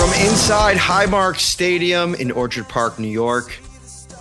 [0.00, 3.54] From inside Highmark Stadium in Orchard Park, New York,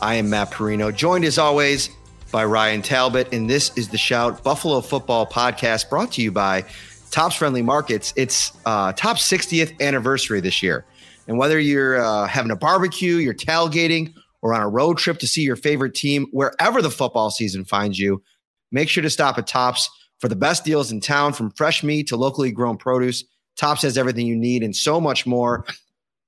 [0.01, 1.89] I am Matt Parrino, joined as always
[2.33, 6.65] by Ryan Talbot, and this is the Shout Buffalo Football Podcast brought to you by
[7.11, 8.13] Tops Friendly Markets.
[8.17, 10.83] It's uh, top 60th anniversary this year.
[11.29, 15.27] And whether you're uh, having a barbecue, you're tailgating, or on a road trip to
[15.27, 18.21] see your favorite team, wherever the football season finds you,
[18.69, 22.07] make sure to stop at Tops for the best deals in town from fresh meat
[22.07, 23.23] to locally grown produce.
[23.59, 25.65] Tops has everything you need and so much more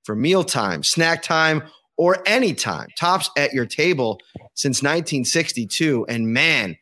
[0.04, 1.64] for mealtime, snack time,
[1.98, 2.88] or anytime.
[3.00, 4.20] Tops at your table
[4.54, 6.06] since 1962.
[6.10, 6.76] And man,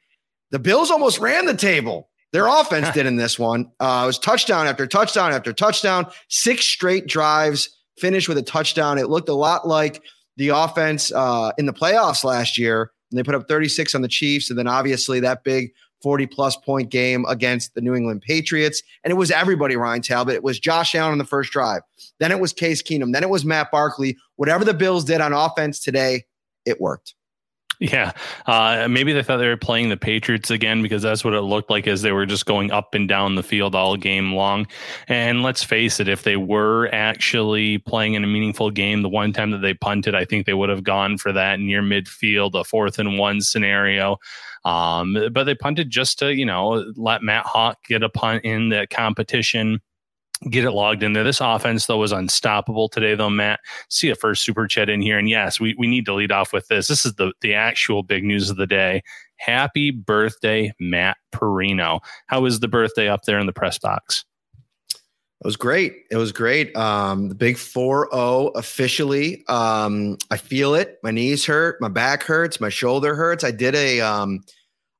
[0.49, 2.09] the Bills almost ran the table.
[2.31, 3.71] Their offense did in this one.
[3.79, 8.97] Uh, it was touchdown after touchdown after touchdown, six straight drives, finished with a touchdown.
[8.97, 10.01] It looked a lot like
[10.37, 12.91] the offense uh, in the playoffs last year.
[13.11, 14.49] And they put up 36 on the Chiefs.
[14.49, 18.81] And then obviously that big 40 plus point game against the New England Patriots.
[19.03, 20.35] And it was everybody, Ryan Talbot.
[20.35, 21.81] It was Josh Allen on the first drive.
[22.19, 23.13] Then it was Case Keenum.
[23.13, 24.17] Then it was Matt Barkley.
[24.35, 26.25] Whatever the Bills did on offense today,
[26.65, 27.15] it worked.
[27.81, 28.11] Yeah,
[28.45, 31.69] uh, maybe they thought they were playing the Patriots again because that's what it looked
[31.69, 34.67] like as they were just going up and down the field all game long.
[35.07, 39.31] And let's face it, if they were actually playing in a meaningful game, the one
[39.31, 42.65] time that they punted, I think they would have gone for that near midfield, a
[42.65, 44.17] fourth and one scenario.
[44.69, 48.69] Um, but they punted just to you know let Matt Haack get a punt in
[48.69, 49.79] the competition
[50.49, 51.23] get it logged in there.
[51.23, 53.59] This offense, though, was unstoppable today, though, Matt.
[53.89, 55.17] See a first super chat in here.
[55.17, 56.87] And yes, we, we need to lead off with this.
[56.87, 59.03] This is the, the actual big news of the day.
[59.37, 61.99] Happy birthday, Matt Parrino.
[62.27, 64.25] How was the birthday up there in the press box?
[65.41, 65.93] It was great.
[66.11, 66.75] It was great.
[66.75, 69.45] Um, the big 4 0 officially.
[69.47, 70.99] Um, I feel it.
[71.01, 71.79] My knees hurt.
[71.79, 72.59] My back hurts.
[72.59, 73.43] My shoulder hurts.
[73.43, 74.01] I did a.
[74.01, 74.41] Um,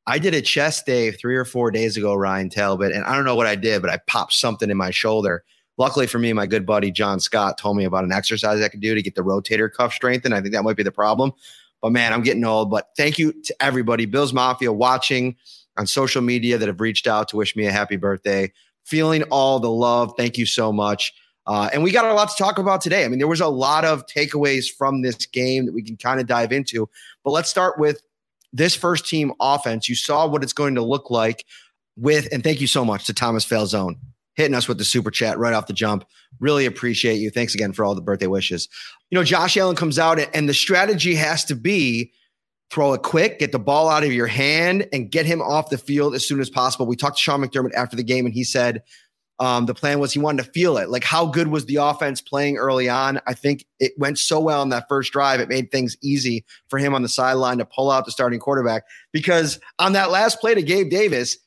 [0.09, 3.25] I did a chest day three or four days ago, Ryan Talbot, and I don't
[3.25, 5.44] know what I did, but I popped something in my shoulder.
[5.78, 8.81] Luckily for me, my good buddy John Scott told me about an exercise I could
[8.81, 10.34] do to get the rotator cuff strengthened.
[10.34, 11.31] I think that might be the problem.
[11.80, 12.72] But man, I'm getting old.
[12.72, 15.36] But thank you to everybody, Bills Mafia watching
[15.78, 18.52] on social media that have reached out to wish me a happy birthday.
[18.86, 20.16] Feeling all the love.
[20.18, 21.14] Thank you so much.
[21.46, 23.06] Uh, and we got a lot to talk about today.
[23.06, 26.19] I mean, there was a lot of takeaways from this game that we can kind
[26.19, 26.90] of dive into.
[27.24, 28.02] But let's start with
[28.54, 29.90] this first team offense.
[29.90, 31.46] You saw what it's going to look like
[31.96, 33.96] with, and thank you so much to Thomas Falzone
[34.36, 36.06] hitting us with the super chat right off the jump.
[36.40, 37.30] Really appreciate you.
[37.30, 38.70] Thanks again for all the birthday wishes.
[39.10, 42.14] You know, Josh Allen comes out, and the strategy has to be
[42.72, 45.78] throw it quick, get the ball out of your hand, and get him off the
[45.78, 46.86] field as soon as possible.
[46.86, 48.84] We talked to Sean McDermott after the game, and he said
[49.40, 50.90] um, the plan was he wanted to feel it.
[50.90, 53.22] Like, how good was the offense playing early on?
[53.26, 56.78] I think it went so well on that first drive, it made things easy for
[56.78, 58.84] him on the sideline to pull out the starting quarterback.
[59.14, 61.38] Because on that last play to Gabe Davis,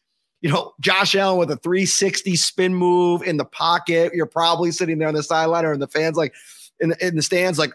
[0.40, 4.12] you know, Josh Allen with a 360 spin move in the pocket.
[4.14, 6.34] You're probably sitting there on the sideline or in the fans, like
[6.80, 7.72] in the, in the stands, like,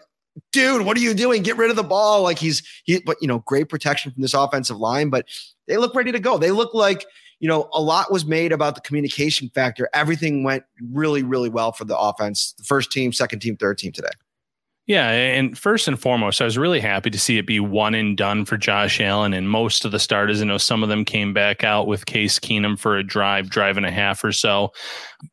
[0.52, 1.42] dude, what are you doing?
[1.42, 2.22] Get rid of the ball.
[2.22, 5.26] Like he's, he, but, you know, great protection from this offensive line, but
[5.66, 6.38] they look ready to go.
[6.38, 7.06] They look like,
[7.40, 9.88] you know, a lot was made about the communication factor.
[9.94, 13.92] Everything went really, really well for the offense, the first team, second team, third team
[13.92, 14.08] today.
[14.88, 18.16] Yeah, and first and foremost, I was really happy to see it be one and
[18.16, 20.40] done for Josh Allen and most of the starters.
[20.40, 23.76] I know some of them came back out with Case Keenum for a drive, drive
[23.76, 24.72] and a half or so.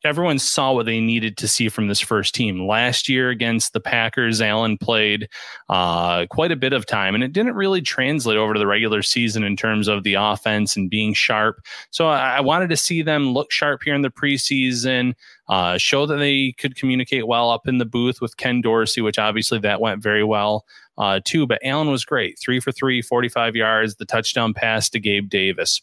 [0.04, 2.68] Everyone saw what they needed to see from this first team.
[2.68, 5.30] Last year against the Packers, Allen played
[5.70, 9.02] uh, quite a bit of time, and it didn't really translate over to the regular
[9.02, 11.62] season in terms of the offense and being sharp.
[11.92, 15.14] So I, I wanted to see them look sharp here in the preseason
[15.48, 19.20] uh, show that they could communicate well up in the booth with Ken Dorsey, which
[19.20, 20.66] obviously that went very well
[20.98, 21.46] uh, too.
[21.46, 22.40] But Allen was great.
[22.40, 25.82] Three for three, 45 yards, the touchdown pass to Gabe Davis.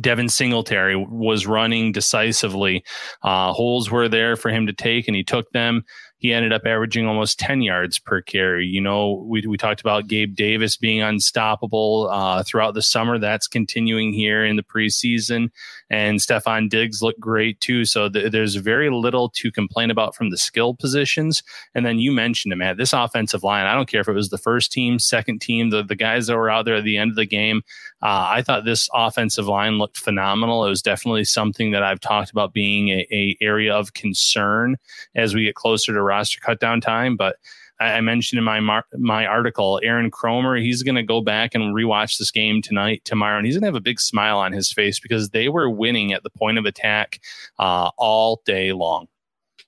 [0.00, 2.84] Devin Singletary was running decisively.
[3.22, 5.82] Uh, holes were there for him to take, and he took them
[6.18, 8.66] he ended up averaging almost 10 yards per carry.
[8.66, 13.18] You know, we, we talked about Gabe Davis being unstoppable uh, throughout the summer.
[13.18, 15.50] That's continuing here in the preseason.
[15.90, 17.84] And Stefon Diggs looked great too.
[17.84, 21.42] So th- there's very little to complain about from the skill positions.
[21.74, 24.28] And then you mentioned it, Matt, this offensive line, I don't care if it was
[24.28, 27.10] the first team, second team, the, the guys that were out there at the end
[27.10, 27.62] of the game.
[28.02, 30.64] Uh, I thought this offensive line looked phenomenal.
[30.64, 34.76] It was definitely something that I've talked about being a, a area of concern
[35.14, 37.16] as we get closer to roster cut down time.
[37.16, 37.36] But
[37.80, 41.74] I, mentioned in my mar- my article, Aaron Kromer, he's going to go back and
[41.74, 44.72] rewatch this game tonight, tomorrow, and he's going to have a big smile on his
[44.72, 47.20] face because they were winning at the point of attack
[47.58, 49.06] uh, all day long.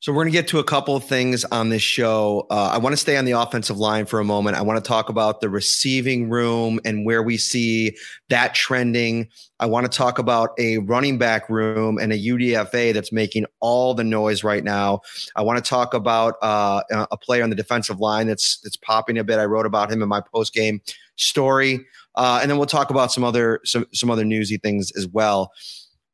[0.03, 2.47] So we're going to get to a couple of things on this show.
[2.49, 4.57] Uh, I want to stay on the offensive line for a moment.
[4.57, 7.95] I want to talk about the receiving room and where we see
[8.31, 9.29] that trending.
[9.59, 13.93] I want to talk about a running back room and a UDFA that's making all
[13.93, 15.01] the noise right now.
[15.37, 19.19] I want to talk about uh, a player on the defensive line that's that's popping
[19.19, 19.39] a bit.
[19.39, 20.81] I wrote about him in my post game
[21.17, 25.07] story, uh, and then we'll talk about some other some some other newsy things as
[25.07, 25.53] well.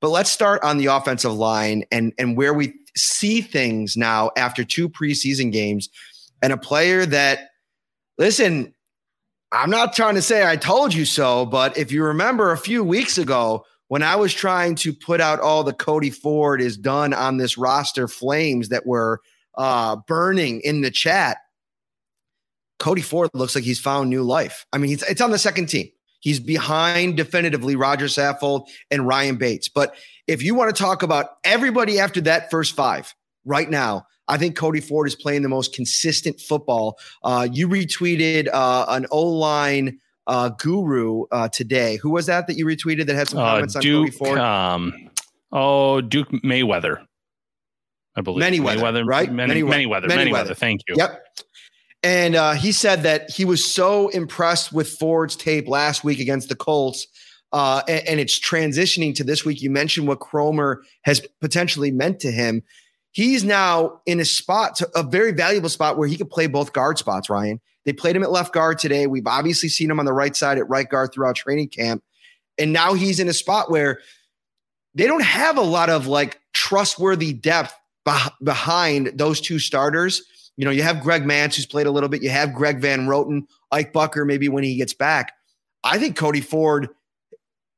[0.01, 4.65] But let's start on the offensive line and and where we see things now after
[4.65, 5.89] two preseason games
[6.43, 7.51] and a player that
[8.19, 8.75] listen,
[9.53, 12.83] I'm not trying to say I told you so, but if you remember a few
[12.83, 17.15] weeks ago when I was trying to put out all the Cody Ford is done
[17.15, 19.21] on this roster flames that were
[19.57, 21.39] uh, burning in the chat,
[22.79, 24.67] Cody Ford looks like he's found new life.
[24.73, 25.89] I mean, it's it's on the second team.
[26.27, 29.69] He's behind definitively Roger Saffold and Ryan Bates.
[29.69, 29.95] But
[30.27, 33.15] if you want to talk about everybody after that first five
[33.45, 36.99] right now, I think Cody Ford is playing the most consistent football.
[37.23, 41.95] Uh, you retweeted uh, an O line uh, guru uh, today.
[41.99, 44.39] Who was that that you retweeted that had some uh, comments on Duke, Cody Ford?
[44.41, 45.11] Um,
[45.53, 47.07] oh, Duke Mayweather.
[48.17, 49.31] I believe Manyweather, right?
[49.31, 50.55] Many, many, weather, many, weather.
[50.55, 50.97] Thank you.
[50.99, 51.23] Yep.
[52.03, 56.49] And uh, he said that he was so impressed with Ford's tape last week against
[56.49, 57.07] the Colts.
[57.53, 59.63] Uh, and, and, it's transitioning to this week.
[59.63, 62.63] You mentioned what Kromer has potentially meant to him.
[63.13, 66.99] He's now in a spot, a very valuable spot where he could play both guard
[66.99, 67.61] spots, Ryan.
[67.87, 69.07] They played him at left guard today.
[69.07, 72.03] We've obviously seen him on the right side at right guard throughout training camp.
[72.59, 74.01] And now he's in a spot where
[74.95, 77.75] they don't have a lot of like trustworthy depth
[78.43, 80.23] behind those two starters.
[80.57, 82.23] You know, you have Greg Mancz who's played a little bit.
[82.23, 85.33] You have Greg Van Roten, Ike Boettger, maybe when he gets back.
[85.85, 86.89] I think Cody Ford,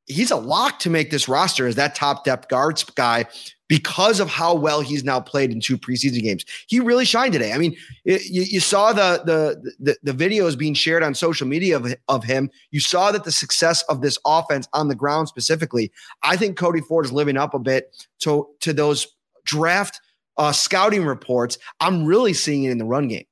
[0.05, 3.25] he's a lock to make this roster as that top depth guards guy
[3.67, 6.43] because of how well he's now played in two preseason games.
[6.67, 7.53] He really shined today.
[7.53, 11.47] I mean, it, you, you, saw the, the, the the videos being shared on social
[11.47, 12.49] media of, of him.
[12.71, 15.91] You saw that the success of this offense on the ground specifically.
[16.23, 19.07] I think Cody Ford is living up a bit to to those
[19.45, 20.01] draft
[20.39, 23.25] uh, scouting reports, I'm really seeing it in the run game.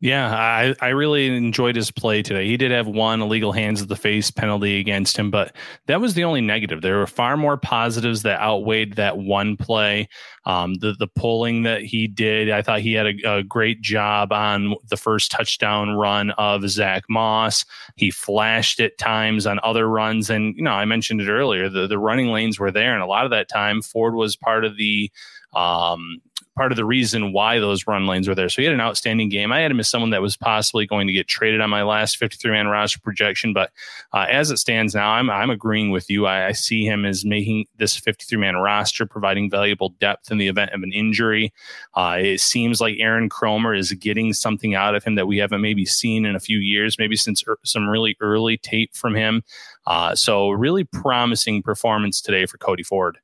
[0.00, 2.46] Yeah, I, I really enjoyed his play today.
[2.46, 6.12] He did have one illegal hands of the face penalty against him, but that was
[6.12, 6.82] the only negative.
[6.82, 10.10] There were far more positives that outweighed that one play.
[10.44, 14.30] Um, the the pulling that he did, I thought he had a, a, great job
[14.30, 17.64] on the first touchdown run of Zach Moss.
[17.96, 21.70] He flashed at times on other runs, and you know I mentioned it earlier.
[21.70, 24.66] The the running lanes were there, and a lot of that time Ford was part
[24.66, 25.10] of the
[25.54, 26.20] um,
[26.56, 28.48] part of the reason why those run lanes were there.
[28.48, 29.52] So he had an outstanding game.
[29.52, 32.16] I had him as someone that was possibly going to get traded on my last
[32.16, 33.72] 53 man roster projection, but
[34.12, 36.26] uh, as it stands now, I'm I'm agreeing with you.
[36.26, 40.48] I, I see him as making this 53 man roster, providing valuable depth in the
[40.48, 41.52] event of an injury.
[41.94, 45.60] Uh, it seems like Aaron Kromer is getting something out of him that we haven't
[45.60, 49.42] maybe seen in a few years, maybe since er- some really early tape from him.
[49.86, 53.18] Uh, so really promising performance today for Cody Ford.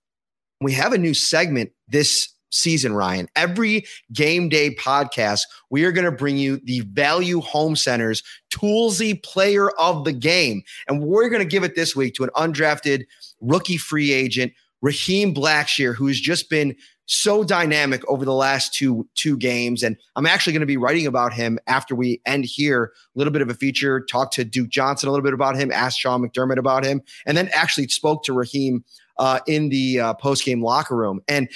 [0.62, 3.28] We have a new segment this season, Ryan.
[3.34, 5.40] Every game day podcast,
[5.70, 10.62] we are going to bring you the Value Home Center's Toolsy Player of the Game.
[10.86, 13.04] And we're going to give it this week to an undrafted
[13.40, 14.52] rookie free agent,
[14.82, 16.76] Raheem Blackshear, who has just been
[17.06, 21.08] so dynamic over the last two two games and i'm actually going to be writing
[21.08, 24.68] about him after we end here a little bit of a feature talk to duke
[24.68, 28.22] johnson a little bit about him ask sean mcdermott about him and then actually spoke
[28.22, 28.84] to raheem
[29.20, 31.48] uh, in the uh, post game locker room and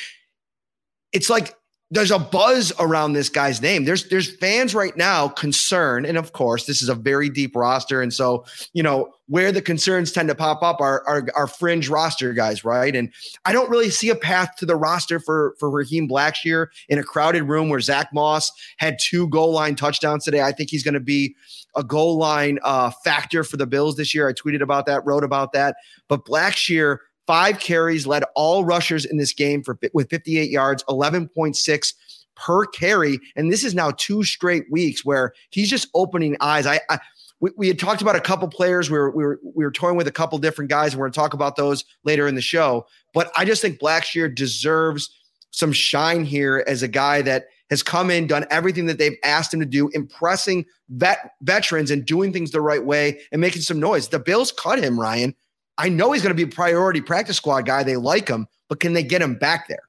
[1.12, 1.56] it's like
[1.90, 3.84] there's a buzz around this guy's name.
[3.84, 8.02] There's there's fans right now concerned, and of course, this is a very deep roster,
[8.02, 11.88] and so you know where the concerns tend to pop up are are, are fringe
[11.88, 12.96] roster guys, right?
[12.96, 13.12] And
[13.44, 17.04] I don't really see a path to the roster for for Raheem Blackshear in a
[17.04, 20.42] crowded room where Zach Moss had two goal line touchdowns today.
[20.42, 21.36] I think he's going to be
[21.76, 24.28] a goal line uh, factor for the Bills this year.
[24.28, 25.76] I tweeted about that, wrote about that,
[26.08, 31.94] but Blackshear five carries, led all rushers in this game for with 58 yards, 11.6
[32.36, 33.18] per carry.
[33.36, 36.66] And this is now two straight weeks where he's just opening eyes.
[36.66, 36.98] I, I
[37.40, 38.90] we, we had talked about a couple players.
[38.90, 41.12] We were, we were we were toying with a couple different guys, and we're going
[41.12, 42.86] to talk about those later in the show.
[43.12, 45.10] But I just think Blackshear deserves
[45.50, 49.54] some shine here as a guy that has come in, done everything that they've asked
[49.54, 53.80] him to do, impressing vet veterans and doing things the right way and making some
[53.80, 54.08] noise.
[54.08, 55.34] The Bills cut him, Ryan.
[55.78, 57.82] I know he's going to be a priority practice squad guy.
[57.82, 59.82] They like him, but can they get him back there?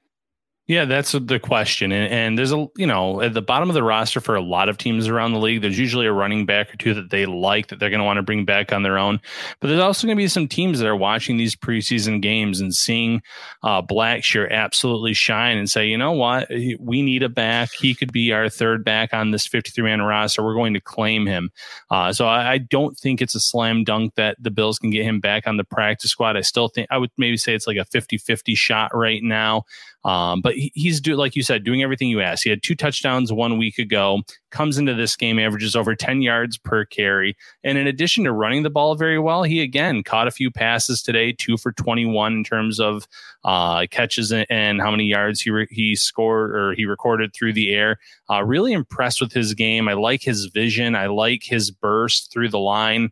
[0.68, 1.92] Yeah, that's the question.
[1.92, 4.68] And, and, there's a, you know, at the bottom of the roster for a lot
[4.68, 7.68] of teams around the league, there's usually a running back or two that they like
[7.68, 9.20] that they're going to want to bring back on their own.
[9.60, 12.74] But there's also going to be some teams that are watching these preseason games and
[12.74, 13.22] seeing
[13.62, 16.48] uh, Blackshear absolutely shine and say, you know what,
[16.80, 17.70] we need a back.
[17.72, 20.42] He could be our third back on this 53 man roster.
[20.42, 21.50] We're going to claim him.
[21.92, 25.04] Uh, so I, I don't think it's a slam dunk that the Bills can get
[25.04, 26.36] him back on the practice squad.
[26.36, 29.62] I still think I would maybe say it's like a 50 50 shot right now.
[30.06, 32.44] Um, but he, he's do like you said, doing everything you asked.
[32.44, 34.20] He had two touchdowns one week ago.
[34.52, 38.62] Comes into this game, averages over 10 yards per carry, and in addition to running
[38.62, 42.44] the ball very well, he again caught a few passes today, two for 21 in
[42.44, 43.08] terms of
[43.42, 47.52] uh, catches and, and, how many yards he re- he scored or he recorded through
[47.52, 47.98] the air.
[48.30, 49.88] Uh, really impressed with his game.
[49.88, 50.94] I like his vision.
[50.94, 53.10] I like his burst through the line.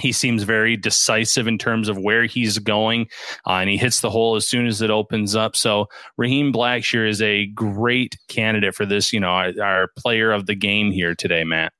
[0.00, 3.08] He seems very decisive in terms of where he's going,
[3.46, 5.56] uh, and he hits the hole as soon as it opens up.
[5.56, 5.86] So
[6.16, 9.12] Raheem Blackshear is a great candidate for this.
[9.12, 11.72] You know, our, our player of the game here today, Matt.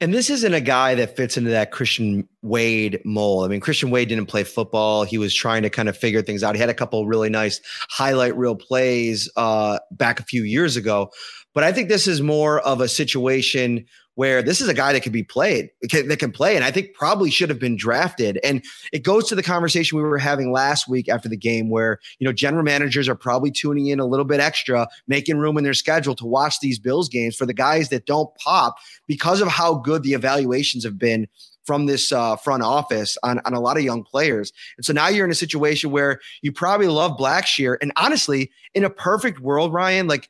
[0.00, 3.44] And this isn't a guy that fits into that Christian Wade mold.
[3.44, 5.04] I mean, Christian Wade didn't play football.
[5.04, 6.56] He was trying to kind of figure things out.
[6.56, 11.12] He had a couple really nice highlight reel plays uh, back a few years ago.
[11.54, 15.02] But I think this is more of a situation where this is a guy that
[15.02, 18.38] could be played, that can play, and I think probably should have been drafted.
[18.44, 21.98] And it goes to the conversation we were having last week after the game, where
[22.18, 25.64] you know general managers are probably tuning in a little bit extra, making room in
[25.64, 28.76] their schedule to watch these Bills games for the guys that don't pop
[29.06, 31.26] because of how good the evaluations have been
[31.64, 34.52] from this uh, front office on, on a lot of young players.
[34.76, 37.76] And so now you're in a situation where you probably love Blackshear.
[37.80, 40.28] And honestly, in a perfect world, Ryan, like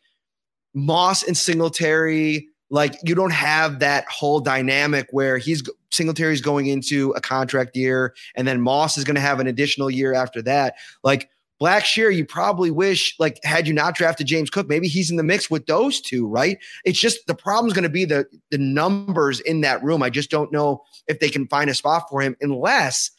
[0.74, 7.10] Moss and Singletary, like you don't have that whole dynamic where he's Singletary's going into
[7.10, 10.76] a contract year and then Moss is going to have an additional year after that.
[11.04, 11.28] Like
[11.60, 15.22] Blackshear, you probably wish, like, had you not drafted James Cook, maybe he's in the
[15.22, 16.58] mix with those two, right?
[16.84, 20.02] It's just the problem's going to be the the numbers in that room.
[20.02, 23.10] I just don't know if they can find a spot for him unless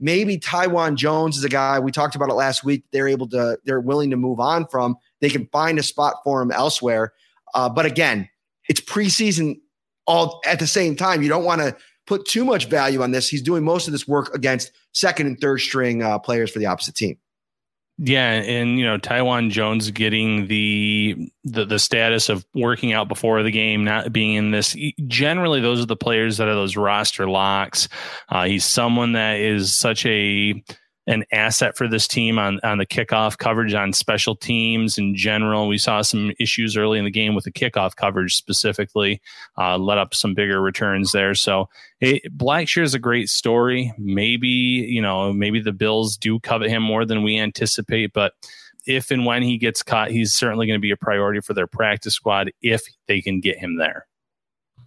[0.00, 2.82] maybe Taiwan Jones is a guy we talked about it last week.
[2.92, 4.96] They're able to, they're willing to move on from.
[5.20, 7.12] They can find a spot for him elsewhere.
[7.54, 8.28] Uh, but again,
[8.72, 9.60] it's preseason
[10.06, 11.22] all at the same time.
[11.22, 11.76] You don't want to
[12.06, 13.28] put too much value on this.
[13.28, 16.64] He's doing most of this work against second and third string uh, players for the
[16.64, 17.18] opposite team.
[17.98, 23.42] Yeah, and you know Taiwan Jones getting the, the the status of working out before
[23.42, 24.74] the game, not being in this.
[25.06, 27.88] Generally, those are the players that are those roster locks.
[28.30, 30.64] Uh, he's someone that is such a
[31.06, 35.66] an asset for this team on, on the kickoff coverage on special teams in general.
[35.66, 39.20] We saw some issues early in the game with the kickoff coverage specifically,
[39.58, 41.34] uh, let up some bigger returns there.
[41.34, 41.68] So
[42.00, 43.92] it, Blackshear is a great story.
[43.98, 48.34] Maybe, you know, maybe the Bills do covet him more than we anticipate, but
[48.86, 51.68] if and when he gets caught, he's certainly going to be a priority for their
[51.68, 54.06] practice squad if they can get him there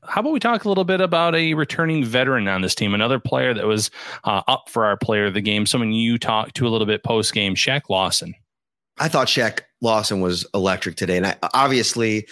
[0.07, 3.19] how about we talk a little bit about a returning veteran on this team, another
[3.19, 3.91] player that was
[4.23, 7.03] uh, up for our player of the game, someone you talked to a little bit
[7.03, 8.33] post game, Shaq Lawson.
[8.97, 12.27] I thought Shaq Lawson was electric today, and I, obviously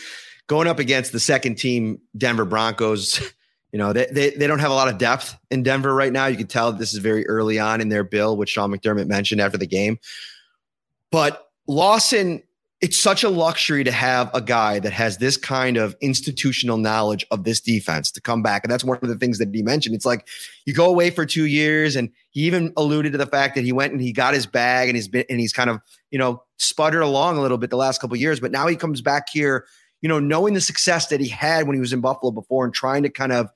[0.47, 3.21] going up against the second team Denver Broncos.
[3.73, 6.27] You know, they, they, they don't have a lot of depth in Denver right now.
[6.27, 9.41] You can tell this is very early on in their bill, which Sean McDermott mentioned
[9.41, 9.97] after the game.
[11.11, 12.43] But Lawson
[12.83, 17.25] it's such a luxury to have a guy that has this kind of institutional knowledge
[17.31, 18.61] of this defense to come back.
[18.61, 19.95] And that's one of the things that he mentioned.
[19.95, 20.27] It's like
[20.65, 23.71] you go away for two years, and he even alluded to the fact that he
[23.71, 25.79] went and he got his bag and he's been and he's kind of,
[26.11, 28.41] you know, sputtered along a little bit the last couple years.
[28.41, 29.65] But now he comes back here,
[30.01, 32.73] you know, knowing the success that he had when he was in Buffalo before and
[32.73, 33.49] trying to kind of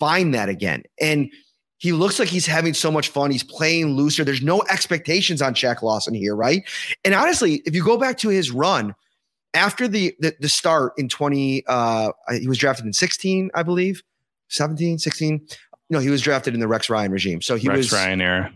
[0.00, 0.82] find that again.
[1.00, 1.30] And
[1.82, 3.32] he looks like he's having so much fun.
[3.32, 4.22] He's playing looser.
[4.22, 6.62] There's no expectations on Shaq Lawson here, right?
[7.04, 8.94] And honestly, if you go back to his run
[9.52, 14.00] after the the, the start in 20, uh, he was drafted in 16, I believe,
[14.46, 15.44] 17, 16.
[15.90, 17.42] No, he was drafted in the Rex Ryan regime.
[17.42, 18.52] So he Rex was Ryan era.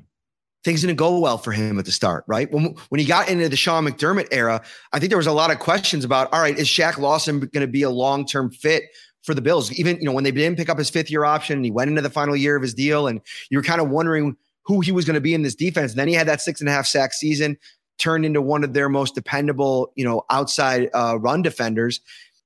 [0.62, 2.48] Things didn't go well for him at the start, right?
[2.52, 5.50] When when he got into the Sean McDermott era, I think there was a lot
[5.50, 8.84] of questions about, all right, is Shaq Lawson going to be a long term fit
[9.26, 9.72] for the Bills.
[9.72, 12.00] Even, you know, when they didn't pick up his fifth year option he went into
[12.00, 15.04] the final year of his deal and you were kind of wondering who he was
[15.04, 15.92] going to be in this defense.
[15.92, 17.58] And then he had that six and a half sack season,
[17.98, 22.00] turned into one of their most dependable, you know, outside uh, run defenders.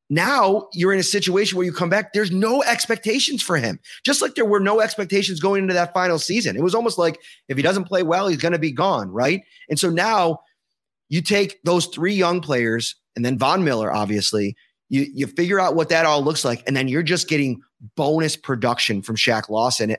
[0.09, 3.79] Now you're in a situation where you come back, there's no expectations for him.
[4.05, 6.57] Just like there were no expectations going into that final season.
[6.57, 9.43] It was almost like if he doesn't play well, he's going to be gone, right?
[9.69, 10.41] And so now
[11.09, 14.57] you take those three young players and then Von Miller, obviously,
[14.91, 17.63] you you figure out what that all looks like, and then you're just getting
[17.97, 19.97] bonus production from Shaq Lawson, a,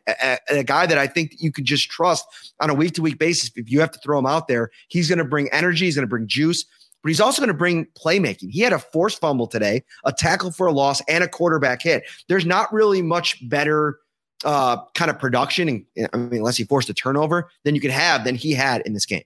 [0.51, 2.25] a, a guy that I think you can just trust
[2.59, 3.49] on a week to week basis.
[3.55, 6.05] If you have to throw him out there, he's going to bring energy, he's going
[6.05, 6.65] to bring juice,
[7.01, 8.51] but he's also going to bring playmaking.
[8.51, 12.03] He had a forced fumble today, a tackle for a loss, and a quarterback hit.
[12.27, 13.97] There's not really much better
[14.43, 17.91] uh, kind of production, and I mean, unless he forced a turnover, than you could
[17.91, 19.23] have than he had in this game.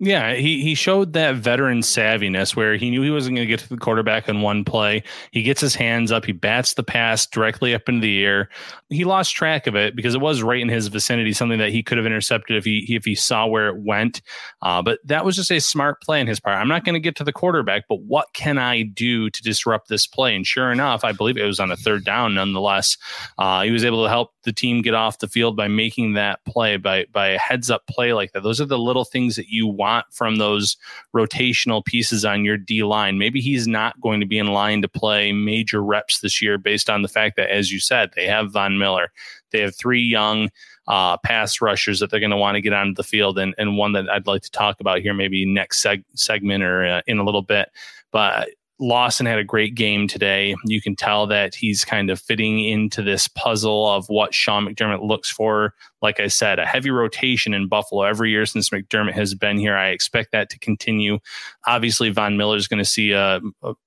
[0.00, 3.60] Yeah, he he showed that veteran savviness where he knew he wasn't going to get
[3.60, 5.04] to the quarterback in one play.
[5.30, 8.48] He gets his hands up, he bats the pass directly up into the air.
[8.90, 11.84] He lost track of it because it was right in his vicinity, something that he
[11.84, 14.20] could have intercepted if he if he saw where it went.
[14.62, 16.56] Uh, but that was just a smart play on his part.
[16.58, 19.88] I'm not going to get to the quarterback, but what can I do to disrupt
[19.88, 20.34] this play?
[20.34, 22.34] And sure enough, I believe it was on a third down.
[22.34, 22.96] Nonetheless,
[23.38, 26.44] uh, he was able to help the team get off the field by making that
[26.44, 28.42] play by by a heads up play like that.
[28.42, 30.76] Those are the little things that you want want from those
[31.14, 33.18] rotational pieces on your D line.
[33.18, 36.88] Maybe he's not going to be in line to play major reps this year based
[36.88, 39.12] on the fact that, as you said, they have Von Miller.
[39.50, 40.50] They have three young
[40.88, 43.76] uh, pass rushers that they're going to want to get onto the field, and, and
[43.76, 47.18] one that I'd like to talk about here, maybe next seg- segment or uh, in
[47.18, 47.68] a little bit.
[48.10, 48.48] But
[48.80, 50.54] Lawson had a great game today.
[50.64, 55.06] You can tell that he's kind of fitting into this puzzle of what Sean McDermott
[55.06, 55.74] looks for.
[56.02, 59.76] Like I said, a heavy rotation in Buffalo every year since McDermott has been here.
[59.76, 61.20] I expect that to continue.
[61.66, 63.40] Obviously, Von Miller is going to see a,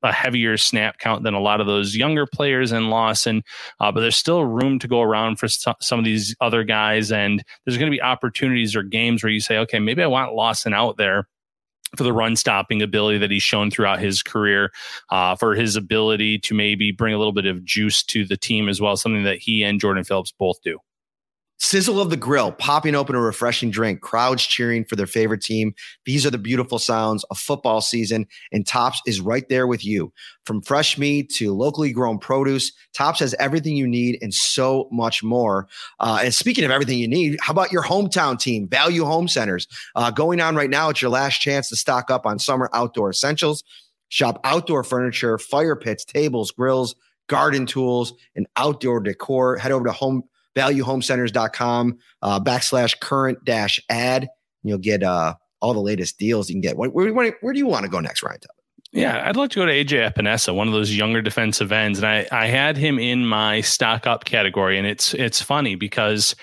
[0.03, 3.43] a, heavier snap count than a lot of those younger players in Lawson,
[3.81, 7.11] uh, but there's still room to go around for some of these other guys.
[7.11, 10.33] And there's going to be opportunities or games where you say, okay, maybe I want
[10.33, 11.27] Lawson out there
[11.95, 14.71] for the run stopping ability that he's shown throughout his career,
[15.09, 18.67] uh, for his ability to maybe bring a little bit of juice to the team
[18.67, 20.79] as well, something that he and Jordan Phillips both do.
[21.59, 25.73] Sizzle of the grill, popping open a refreshing drink, crowds cheering for their favorite team.
[26.05, 30.13] These are the beautiful sounds of football season, and Tops is right there with you.
[30.45, 35.23] From fresh meat to locally grown produce, Tops has everything you need and so much
[35.23, 35.67] more.
[35.99, 39.67] Uh, and speaking of everything you need, how about your hometown team, Value Home Centers?
[39.95, 43.09] Uh, going on right now, it's your last chance to stock up on summer outdoor
[43.09, 43.63] essentials.
[44.09, 46.95] Shop outdoor furniture, fire pits, tables, grills,
[47.27, 49.57] garden tools, and outdoor decor.
[49.57, 50.23] Head over to home
[50.57, 54.23] valuehomecenters.com uh, backslash current dash ad.
[54.23, 54.29] And
[54.63, 56.77] You'll get uh, all the latest deals you can get.
[56.77, 58.39] Where, where, where do you want to go next, Ryan?
[58.91, 62.07] Yeah, I'd like to go to AJ Epenesa, one of those younger defensive ends, and
[62.07, 66.35] I I had him in my stock up category, and it's it's funny because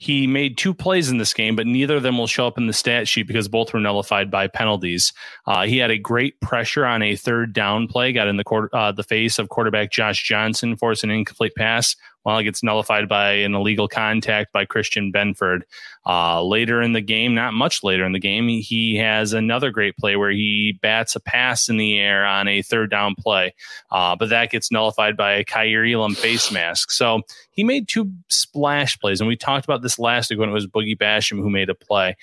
[0.00, 2.66] he made two plays in this game, but neither of them will show up in
[2.66, 5.12] the stat sheet because both were nullified by penalties.
[5.46, 8.74] Uh, he had a great pressure on a third down play, got in the quarter,
[8.74, 13.08] uh, the face of quarterback Josh Johnson, forced an incomplete pass while it gets nullified
[13.08, 15.62] by an illegal contact by Christian Benford.
[16.06, 19.96] Uh, later in the game, not much later in the game, he, has another great
[19.96, 23.54] play where he bats a pass in the air on a third down play,
[23.90, 26.90] uh, but that gets nullified by a Kaiir Elam face mask.
[26.90, 30.52] So he made two splash plays, and we talked about this last week when it
[30.52, 32.16] was Boogie Basham who made a play.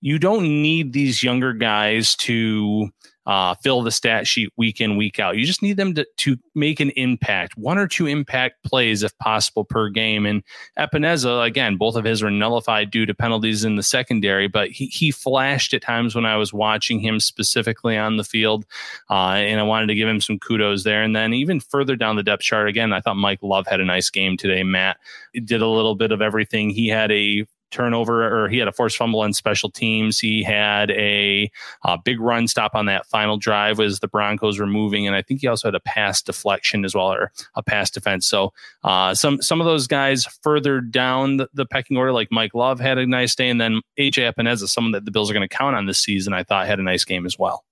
[0.00, 2.90] You don't need these younger guys to
[3.26, 5.36] uh, fill the stat sheet week in, week out.
[5.36, 9.16] You just need them to, to make an impact, one or two impact plays if
[9.18, 10.26] possible per game.
[10.26, 10.42] And
[10.78, 14.86] Epenesa, again, both of his were nullified due to penalties in the secondary, but he,
[14.86, 18.64] he flashed at times when I was watching him specifically on the field.
[19.10, 21.02] Uh, and I wanted to give him some kudos there.
[21.02, 23.84] And then even further down the depth chart, again, I thought Mike Love had a
[23.84, 24.62] nice game today.
[24.62, 24.98] Matt
[25.44, 26.70] did a little bit of everything.
[26.70, 30.18] He had a turnover or he had a forced fumble on special teams.
[30.18, 31.50] He had a,
[31.84, 35.22] a, big run stop on that final drive as the Broncos were moving, and I
[35.22, 38.26] think he also had a pass deflection as well or a pass defense.
[38.26, 38.52] So
[38.84, 42.80] uh, some some of those guys further down the, the, pecking order, like Mike Love,
[42.80, 45.56] had a nice day, and then AJ Epenesa, someone that the Bills are going to
[45.56, 47.64] count on this season, I thought had a nice game as well.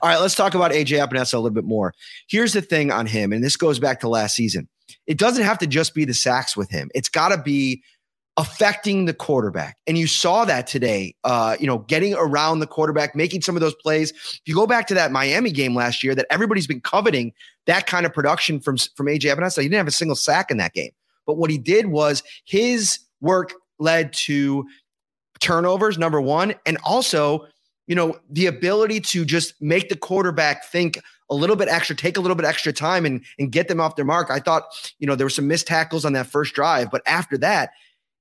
[0.00, 1.94] All right, let's talk about AJ Epenesa a little bit more.
[2.28, 4.68] Here's the thing on him, and this goes back to last season.
[5.06, 6.90] It doesn't have to just be the sacks with him.
[6.94, 7.82] It's got to be
[8.36, 9.76] affecting the quarterback.
[9.86, 13.60] And you saw that today, uh, you know, getting around the quarterback, making some of
[13.60, 14.10] those plays.
[14.10, 17.32] If you go back to that Miami game last year that everybody's been coveting
[17.66, 20.56] that kind of production from, from AJ Epenesa, he didn't have a single sack in
[20.56, 20.92] that game.
[21.26, 24.66] But what he did was his work led to
[25.40, 27.46] turnovers, number one, and also,
[27.86, 32.16] you know, the ability to just make the quarterback think a little bit extra, take
[32.16, 34.30] a little bit extra time and, and get them off their mark.
[34.30, 34.64] I thought,
[34.98, 37.70] you know, there were some missed tackles on that first drive, but after that,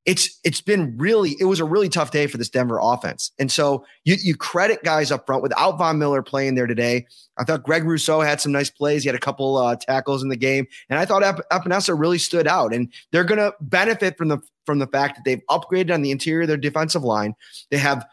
[0.06, 3.32] it's it's been really it was a really tough day for this Denver offense.
[3.38, 7.06] And so you you credit guys up front without Von Miller playing there today.
[7.38, 9.04] I thought Greg Rousseau had some nice plays.
[9.04, 12.18] He had a couple uh, tackles in the game, and I thought Ep- Epenesa really
[12.18, 12.74] stood out.
[12.74, 16.12] And they're going to benefit from the from the fact that they've upgraded on the
[16.12, 17.36] interior of their defensive line.
[17.70, 18.06] They have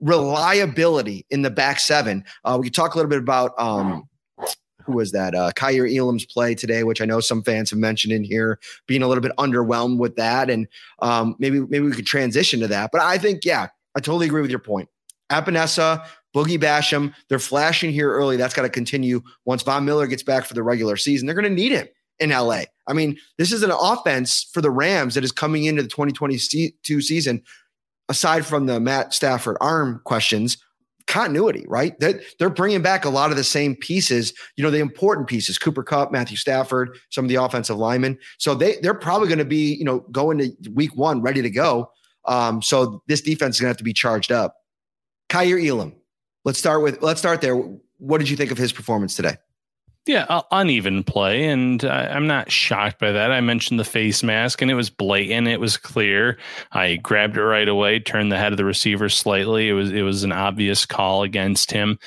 [0.00, 2.24] reliability in the back seven.
[2.44, 3.52] Uh, we could talk a little bit about.
[3.58, 4.08] Um,
[4.86, 5.34] who was that?
[5.34, 9.02] Uh, Kaiir Elam's play today, which I know some fans have mentioned in here, being
[9.02, 10.66] a little bit underwhelmed with that, and
[11.00, 12.90] um, maybe maybe we could transition to that.
[12.92, 14.88] But I think, yeah, I totally agree with your point.
[15.30, 18.36] Epenesa, Boogie Basham, they're flashing here early.
[18.36, 21.26] That's got to continue once Von Miller gets back for the regular season.
[21.26, 22.62] They're going to need him in LA.
[22.86, 27.00] I mean, this is an offense for the Rams that is coming into the 2022
[27.00, 27.42] season.
[28.08, 30.58] Aside from the Matt Stafford arm questions,
[31.06, 31.98] continuity, right?
[32.00, 35.58] That they're bringing back a lot of the same pieces, you know, the important pieces,
[35.58, 38.18] Cooper Kupp, Matthew Stafford, some of the offensive linemen.
[38.38, 41.50] So they they're probably going to be, you know, going to week one ready to
[41.50, 41.90] go.
[42.24, 44.56] Um, so this defense is going to have to be charged up.
[45.28, 45.94] Kaiir Elam,
[46.44, 47.56] let's start with let's start there.
[47.98, 49.36] What did you think of his performance today?
[50.06, 53.32] Yeah, uneven play, and I'm not shocked by that.
[53.32, 55.48] I mentioned the face mask, and it was blatant.
[55.48, 56.38] It was clear.
[56.70, 59.68] I grabbed it right away, turned the head of the receiver slightly.
[59.68, 61.98] It was it was an obvious call against him.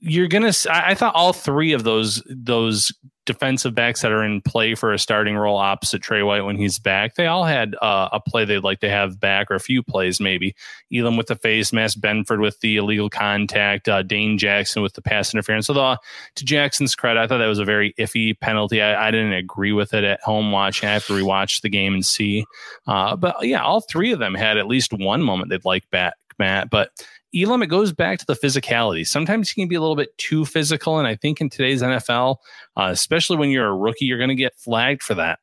[0.00, 0.52] You're gonna.
[0.70, 2.92] I thought all three of those those
[3.32, 6.78] defensive backs that are in play for a starting role opposite Tre White when he's
[6.78, 9.82] back, they all had uh, a play they'd like to have back or a few
[9.82, 10.54] plays maybe.
[10.92, 15.02] Elam with the face mask, Benford with the illegal contact, uh, Dane Jackson with the
[15.02, 15.66] pass interference.
[15.66, 15.98] So the,
[16.34, 18.82] to Jackson's credit, I thought that was a very iffy penalty.
[18.82, 20.88] I, I didn't agree with it at home watching.
[20.88, 22.44] I have to rewatch the game and see.
[22.86, 26.14] Uh, but yeah, all three of them had at least one moment they'd like back,
[26.38, 26.68] Matt.
[26.68, 26.90] But
[27.34, 29.06] Elam, it goes back to the physicality.
[29.06, 30.98] Sometimes he can be a little bit too physical.
[30.98, 32.36] And I think in today's NFL,
[32.76, 35.38] uh, especially when you're a rookie, you're going to get flagged for that.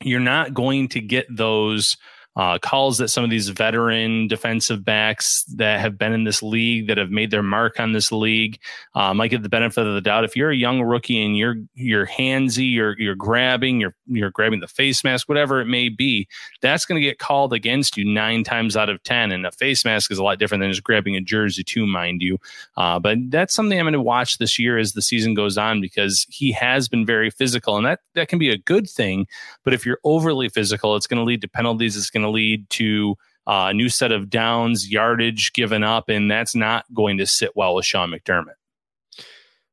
[0.00, 1.96] You're not going to get those
[2.38, 6.86] uh, calls that some of these veteran defensive backs that have been in this league
[6.86, 8.58] that have made their mark on this league
[8.94, 10.24] uh, might get the benefit of the doubt.
[10.24, 14.60] If you're a young rookie and you're you're handsy, you're you're grabbing, you're you're grabbing
[14.60, 16.28] the face mask, whatever it may be,
[16.62, 19.32] that's going to get called against you nine times out of ten.
[19.32, 22.22] And a face mask is a lot different than just grabbing a jersey, too, mind
[22.22, 22.38] you.
[22.76, 25.80] Uh, but that's something I'm going to watch this year as the season goes on
[25.80, 29.26] because he has been very physical, and that that can be a good thing.
[29.64, 31.96] But if you're overly physical, it's going to lead to penalties.
[31.96, 36.08] It's going to to lead to uh, a new set of downs, yardage given up,
[36.08, 38.54] and that's not going to sit well with Sean McDermott.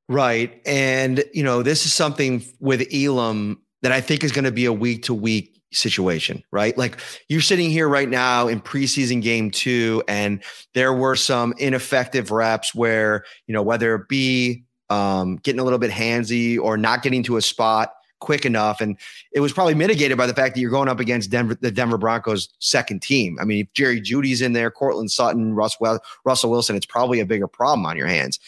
[0.08, 0.62] Right.
[0.66, 4.66] And, you know, this is something with Elam that I think is going to be
[4.66, 6.78] a week to week situation, right?
[6.78, 10.42] Like you're sitting here right now in preseason game two, and
[10.74, 15.80] there were some ineffective reps where, you know, whether it be um, getting a little
[15.80, 18.82] bit handsy or not getting to a spot quick enough.
[18.82, 18.98] And
[19.32, 21.98] it was probably mitigated by the fact that you're going up against Denver, the Denver
[21.98, 23.38] Broncos second team.
[23.40, 25.78] I mean, if Jerry Jeudy's in there, Courtland Sutton, Russ,
[26.24, 28.40] Russell Wilson, it's probably a bigger problem on your hands.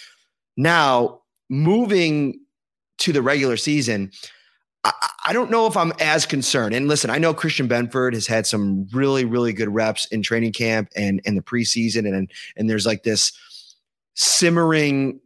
[0.55, 2.39] Now, moving
[2.99, 4.11] to the regular season,
[4.83, 4.91] I,
[5.27, 6.73] I don't know if I'm as concerned.
[6.73, 10.53] And listen, I know Christian Benford has had some really, really good reps in training
[10.53, 13.33] camp and in the preseason, and and there's like this
[14.15, 15.19] simmering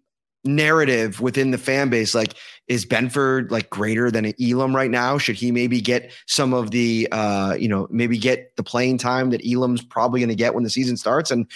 [0.44, 2.34] narrative within the fan base like
[2.72, 5.18] is benford like greater than elam right now?
[5.18, 9.30] Should he maybe get some of the uh you know maybe get the playing time
[9.32, 11.32] that elam's probably going to get when the season starts?
[11.32, 11.48] And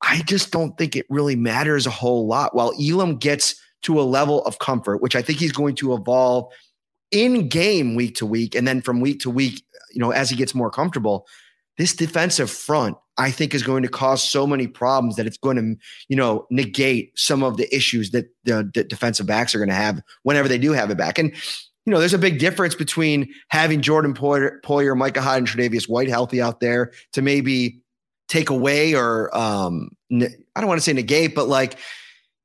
[0.00, 2.54] i just don't think it really matters a whole lot.
[2.54, 6.52] While elam gets to a level of comfort which i think he's going to evolve
[7.10, 10.36] in game week to week and then from week to week you know as he
[10.36, 11.26] gets more comfortable
[11.78, 15.56] this defensive front I think is going to cause so many problems that it's going
[15.56, 15.76] to,
[16.08, 19.74] you know, negate some of the issues that the, the defensive backs are going to
[19.74, 21.18] have whenever they do have it back.
[21.18, 21.30] And,
[21.84, 25.88] you know, there's a big difference between having Jordan Poyer, Poyer Micah Hyde, and Tre'Davious
[25.88, 27.80] White healthy out there to maybe
[28.28, 31.78] take away or um, I don't want to say negate, but like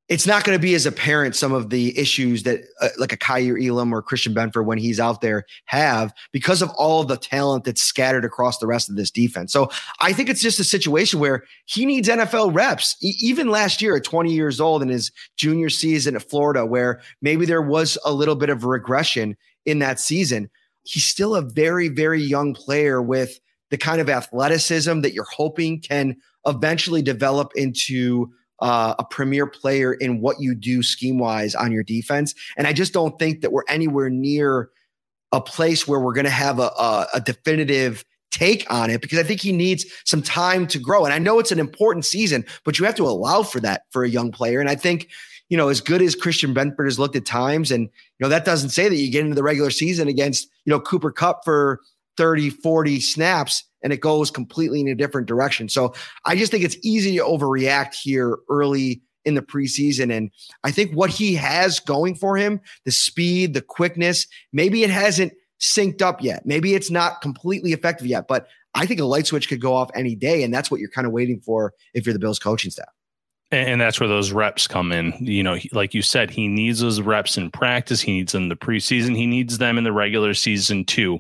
[0.09, 3.17] it's not going to be as apparent some of the issues that uh, like a
[3.17, 7.65] Kaiir Elam or Christian Benford when he's out there have because of all the talent
[7.65, 9.51] that's scattered across the rest of this defense.
[9.51, 12.95] So I think it's just a situation where he needs NFL reps.
[13.03, 17.01] E- even last year at 20 years old in his junior season at Florida, where
[17.21, 20.49] maybe there was a little bit of regression in that season,
[20.83, 23.39] he's still a very, very young player with
[23.69, 26.15] the kind of athleticism that you're hoping can
[26.45, 31.83] eventually develop into uh, a premier player in what you do scheme wise on your
[31.83, 32.33] defense.
[32.57, 34.69] And I just don't think that we're anywhere near
[35.31, 39.19] a place where we're going to have a, a, a definitive take on it because
[39.19, 41.05] I think he needs some time to grow.
[41.05, 44.03] And I know it's an important season, but you have to allow for that for
[44.03, 44.59] a young player.
[44.59, 45.09] And I think,
[45.49, 47.89] you know, as good as Christian Benford has looked at times, and you
[48.19, 51.11] know, that doesn't say that you get into the regular season against, you know, Cooper
[51.11, 51.79] Kupp for
[52.17, 55.69] 30, 40 snaps and it goes completely in a different direction.
[55.69, 55.93] So
[56.25, 60.12] I just think it's easy to overreact here early in the preseason.
[60.12, 60.32] And
[60.63, 65.34] I think what he has going for him, the speed, the quickness, maybe it hasn't
[65.62, 66.45] synced up yet.
[66.45, 69.89] Maybe it's not completely effective yet, but I think a light switch could go off
[69.95, 70.43] any day.
[70.43, 72.89] And that's what you're kind of waiting for if you're the Bills coaching staff.
[73.49, 75.13] And that's where those reps come in.
[75.21, 78.01] You know, like you said, he needs those reps in practice.
[78.01, 79.15] He needs them in the preseason.
[79.15, 81.19] He needs them in the regular season too.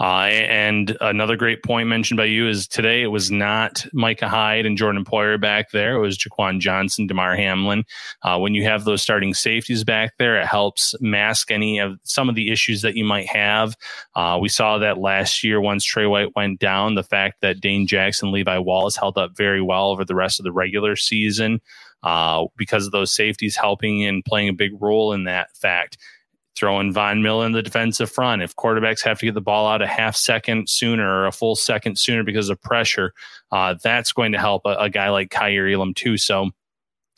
[0.00, 4.64] Uh, and another great point mentioned by you is today it was not Micah Hyde
[4.64, 5.96] and Jordan Poyer back there.
[5.96, 7.84] It was Jaquan Johnson, Damar Hamlin.
[8.22, 12.30] Uh, when you have those starting safeties back there, it helps mask any of some
[12.30, 13.76] of the issues that you might have.
[14.14, 16.94] Uh, we saw that last year once Tre White went down.
[16.94, 20.44] The fact that Dane Jackson, Levi Wallace held up very well over the rest of
[20.44, 21.60] the regular season
[22.02, 25.98] uh, because of those safeties helping and playing a big role in that fact.
[26.54, 28.40] Throwing Von Miller in the defensive front.
[28.40, 31.54] If quarterbacks have to get the ball out a half second sooner or a full
[31.54, 33.12] second sooner because of pressure,
[33.52, 36.16] uh, that's going to help a, a guy like Kaiir Elam too.
[36.16, 36.50] So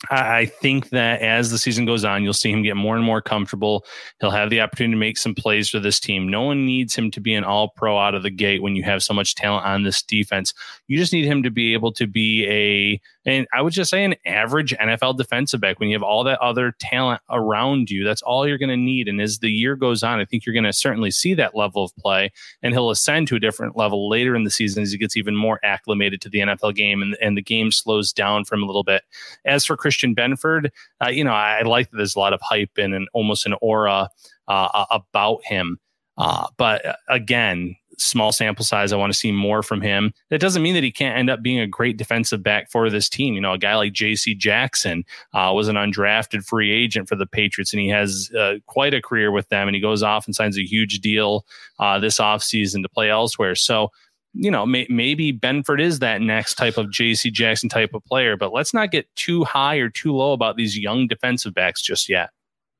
[0.09, 3.21] I think that as the season goes on, you'll see him get more and more
[3.21, 3.85] comfortable.
[4.21, 6.29] He'll have the opportunity to make some plays for this team.
[6.29, 8.83] No one needs him to be an all pro out of the gate when you
[8.83, 10.53] have so much talent on this defense.
[10.87, 14.03] You just need him to be able to be a and I would just say
[14.03, 18.03] an average NFL defensive back when you have all that other talent around you.
[18.03, 19.07] That's all you're going to need.
[19.07, 21.83] And as the year goes on, I think you're going to certainly see that level
[21.83, 22.31] of play,
[22.63, 25.35] and he'll ascend to a different level later in the season as he gets even
[25.35, 28.67] more acclimated to the NFL game and, and the game slows down for him a
[28.67, 29.03] little bit.
[29.45, 30.69] As for Christian Benford,
[31.03, 33.47] uh, you know, I, I, like that there's a lot of hype and, and almost
[33.47, 34.07] an aura
[34.47, 35.79] uh, about him.
[36.15, 38.93] Uh, but uh, again, small sample size.
[38.93, 40.13] I want to see more from him.
[40.29, 43.09] That doesn't mean that he can't end up being a great defensive back for this
[43.09, 43.33] team.
[43.33, 44.35] You know, a guy like J.C.
[44.35, 48.93] Jackson uh, was an undrafted free agent for the Patriots, and he has uh, quite
[48.93, 49.67] a career with them.
[49.67, 51.45] And he goes off and signs a huge deal
[51.79, 53.55] uh, this offseason to play elsewhere.
[53.55, 53.89] So,
[54.33, 57.31] you know, may, maybe Benford is that next type of J.C.
[57.31, 60.77] Jackson type of player, but let's not get too high or too low about these
[60.77, 62.29] young defensive backs just yet.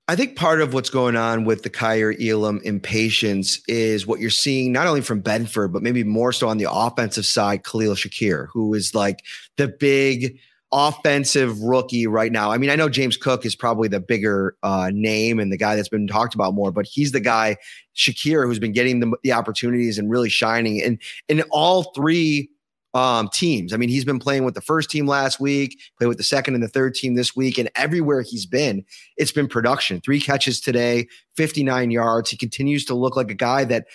[0.08, 4.32] I think part of what's going on with the Kaiir Elam impatience is what you're
[4.32, 8.48] seeing not only from Benford, but maybe more so on the offensive side, Khalil Shakir,
[8.52, 9.24] who is like
[9.58, 10.40] the big
[10.72, 12.52] offensive rookie right now.
[12.52, 15.76] I mean, I know James Cook is probably the bigger uh, name and the guy
[15.76, 17.58] that's been talked about more, but he's the guy,
[17.96, 20.82] Shakir, who's been getting the, the opportunities and really shining.
[20.82, 22.50] And in all three
[22.94, 23.72] um, teams.
[23.72, 26.56] I mean, he's been playing with the first team last week, played with the second
[26.56, 28.84] and the third team this week, and everywhere he's been,
[29.16, 30.02] it's been production.
[30.02, 32.32] Three catches today, 59 yards.
[32.32, 33.86] He continues to look like a guy that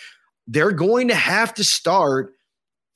[0.47, 2.34] they're going to have to start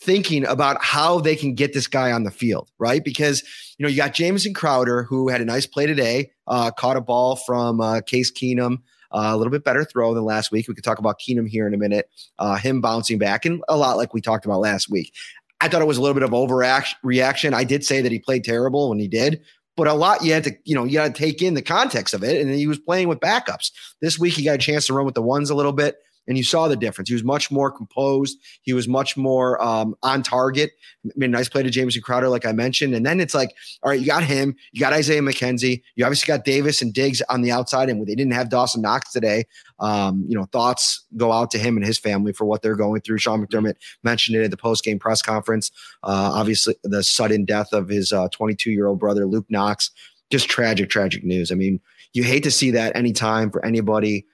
[0.02, 3.04] thinking about how they can get this guy on the field, right?
[3.04, 3.44] Because
[3.78, 7.02] you know you got Jameson Crowder who had a nice play today, uh, caught a
[7.02, 8.78] ball from uh, Case Keenum.
[9.12, 10.68] Uh, a little bit better throw than last week.
[10.68, 12.08] We could talk about Keenum here in a minute.
[12.38, 15.14] Uh, him bouncing back, and a lot like we talked about last week.
[15.62, 17.54] I thought it was a little bit of overreaction.
[17.54, 19.42] I did say that he played terrible when he did,
[19.76, 22.14] but a lot you had to, you know, you got to take in the context
[22.14, 22.40] of it.
[22.40, 23.72] And he was playing with backups.
[24.02, 25.98] This week he got a chance to run with the ones a little bit
[26.30, 27.10] and you saw the difference.
[27.10, 28.38] He was much more composed.
[28.62, 30.72] He was much more um, on target.
[31.04, 32.94] I mean, nice play to Jameson Crowder, like I mentioned.
[32.94, 33.50] And then it's like,
[33.82, 34.56] all right, you got him.
[34.72, 35.82] You got Isaiah McKenzie.
[35.96, 37.90] You obviously got Davis and Diggs on the outside.
[37.90, 39.46] And they didn't have Dawson Knox today,
[39.80, 43.02] um, you know, thoughts go out to him and his family for what they're going
[43.02, 43.18] through.
[43.18, 45.72] Sean McDermott mentioned it at the post game press conference.
[46.04, 49.90] Uh, obviously, the sudden death of his 22 uh, year old brother, Luke Knox.
[50.30, 51.52] Just tragic, tragic news.
[51.52, 51.80] I mean,
[52.14, 54.28] you hate to see that anytime for anybody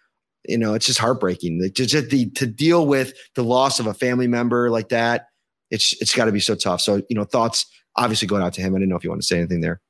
[0.47, 4.69] you know, it's just heartbreaking to, to deal with the loss of a family member
[4.69, 5.27] like that.
[5.71, 6.81] It's it's got to be so tough.
[6.81, 8.75] So you know, thoughts obviously going out to him.
[8.75, 9.81] I didn't know if you want to say anything there.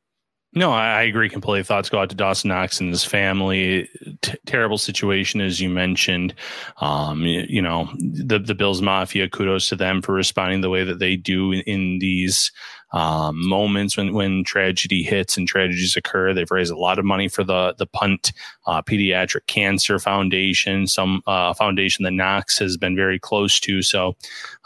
[0.57, 1.63] No, I agree completely.
[1.63, 3.89] Thoughts go out to Dawson Knox and his family.
[4.21, 6.33] T- terrible situation, as you mentioned.
[6.77, 9.29] Um, you, you, know, the the Bills Mafia.
[9.29, 12.53] Kudos to them for responding the way that they do in, in these
[12.93, 16.33] um, moments when when tragedy hits and tragedies occur.
[16.33, 18.31] They've raised a lot of money for the the Punt
[18.65, 23.81] uh, Pediatric Cancer Foundation, some uh, foundation that Knox has been very close to.
[23.81, 24.15] So,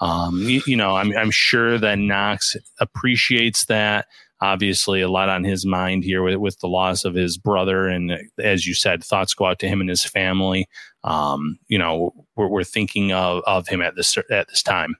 [0.02, 4.06] um, you, you know, I'm I'm sure that Knox appreciates that
[4.42, 7.88] obviously a lot on his mind here with, with the loss of his brother.
[7.88, 10.68] And as you said, thoughts go out to him and his family.
[11.04, 14.96] Um, you know, we're, we're thinking of, of him at this, at this time.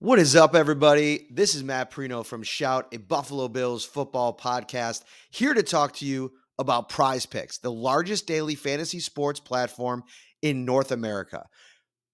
[0.00, 1.26] What is up, everybody?
[1.30, 6.04] This is Matt Parrino from Shout, a Buffalo Bills football podcast, here to talk to
[6.04, 10.04] you about Prize Picks, the largest daily fantasy sports platform
[10.42, 11.46] in North America.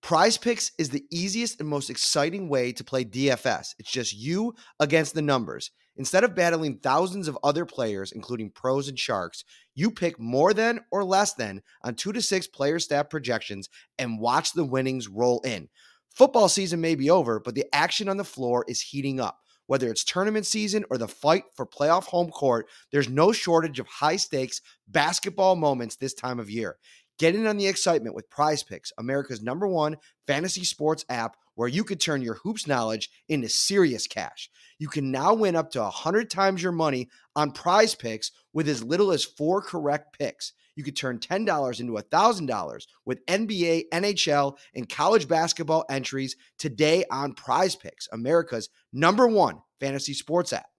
[0.02, 3.74] Prize Picks is the easiest and most exciting way to play DFS.
[3.78, 5.70] It's just you against the numbers.
[5.96, 10.80] Instead of battling thousands of other players, including pros and sharks, you pick more than
[10.90, 15.40] or less than on two to six player stat projections and watch the winnings roll
[15.42, 15.68] in.
[16.14, 19.38] Football season may be over, but the action on the floor is heating up.
[19.66, 23.86] Whether it's tournament season or the fight for playoff home court, there's no shortage of
[23.86, 26.76] high stakes basketball moments this time of year.
[27.20, 31.68] Get in on the excitement with Prize Picks, America's number one fantasy sports app where
[31.68, 34.48] you could turn your hoops knowledge into serious cash.
[34.78, 38.82] You can now win up to 100 times your money on prize picks with as
[38.82, 40.54] little as four correct picks.
[40.76, 47.34] You could turn $10 into $1,000 with NBA, NHL, and college basketball entries today on
[47.34, 50.70] Prize Picks, America's number one fantasy sports app.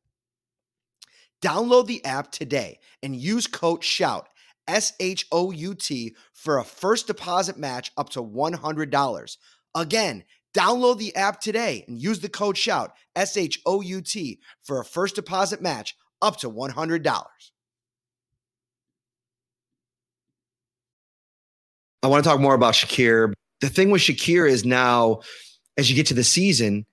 [1.42, 4.28] Download the app today and use code SHOUT,
[4.72, 9.38] S H O U T, for a first deposit match up to $100.
[9.76, 14.40] Again, Download the app today and use the code SHOUT, S H O U T,
[14.64, 17.24] for a first deposit match up to $100.
[22.04, 23.34] I want to talk more about Shakir.
[23.62, 25.22] The thing with Shakir is now,
[25.78, 26.86] as you get to the season,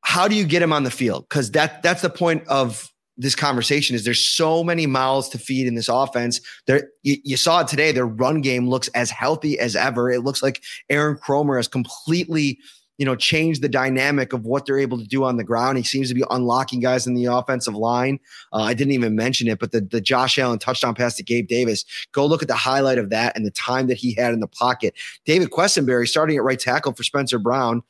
[0.00, 1.26] how do you get him on the field?
[1.28, 5.66] Because that that's the point of this conversation is there's so many mouths to feed
[5.66, 6.40] in this offense.
[6.66, 7.92] There, you, you, saw it today.
[7.92, 10.10] Their run game looks as healthy as ever.
[10.10, 12.58] It looks like Aaron Kromer has completely,
[12.96, 15.76] you know, changed the dynamic of what they're able to do on the ground.
[15.76, 18.18] He seems to be unlocking guys in the offensive line.
[18.52, 21.48] Uh, I didn't even mention it, but the the Josh Allen touchdown pass to Gabe
[21.48, 21.84] Davis.
[22.12, 24.48] Go look at the highlight of that and the time that he had in the
[24.48, 24.94] pocket.
[25.26, 27.82] David Quessenberry starting at right tackle for Spencer Brown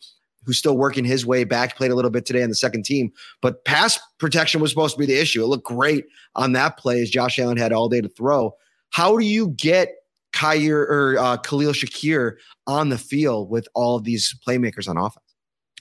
[0.45, 3.13] who's still working his way back, played a little bit today on the second team.
[3.41, 5.43] But pass protection was supposed to be the issue.
[5.43, 8.55] It looked great on that play as Josh Allen had all day to throw.
[8.91, 9.95] How do you get
[10.33, 12.35] Kyer or uh, Khalil Shakir
[12.67, 15.22] on the field with all of these playmakers on offense?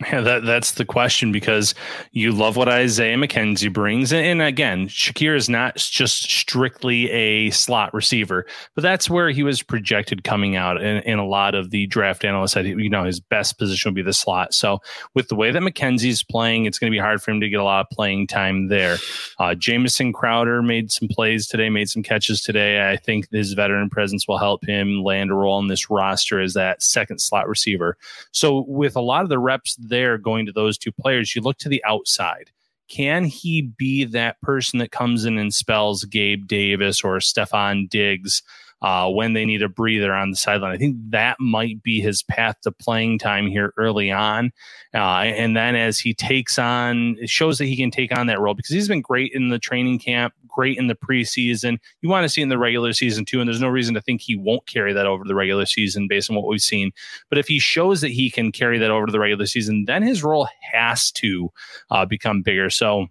[0.01, 1.75] Yeah, that that's the question because
[2.11, 7.93] you love what Isaiah McKenzie brings, and, again, Shakir is not just strictly a slot
[7.93, 10.81] receiver, but that's where he was projected coming out.
[10.81, 13.95] And, and a lot of the draft analysts said, you know, his best position would
[13.95, 14.53] be the slot.
[14.53, 14.79] So
[15.13, 17.59] with the way that McKenzie's playing, it's going to be hard for him to get
[17.59, 18.97] a lot of playing time there.
[19.39, 22.89] Uh, Jamison Crowder made some plays today, made some catches today.
[22.91, 26.53] I think his veteran presence will help him land a role in this roster as
[26.53, 27.97] that second slot receiver.
[28.31, 31.59] So with a lot of the reps there going to those two players, you look
[31.59, 32.49] to the outside.
[32.87, 38.41] Can he be that person that comes in and spells Gabe Davis or Stefon Diggs
[38.81, 40.71] uh, when they need a breather on the sideline.
[40.71, 44.51] I think that might be his path to playing time here early on.
[44.93, 48.39] Uh, and then as he takes on, it shows that he can take on that
[48.39, 51.77] role because he's been great in the training camp, great in the preseason.
[52.01, 53.39] You want to see in the regular season too.
[53.39, 56.29] And there's no reason to think he won't carry that over the regular season based
[56.29, 56.91] on what we've seen.
[57.29, 60.03] But if he shows that he can carry that over to the regular season, then
[60.03, 61.51] his role has to
[61.91, 62.69] uh, become bigger.
[62.69, 63.07] So,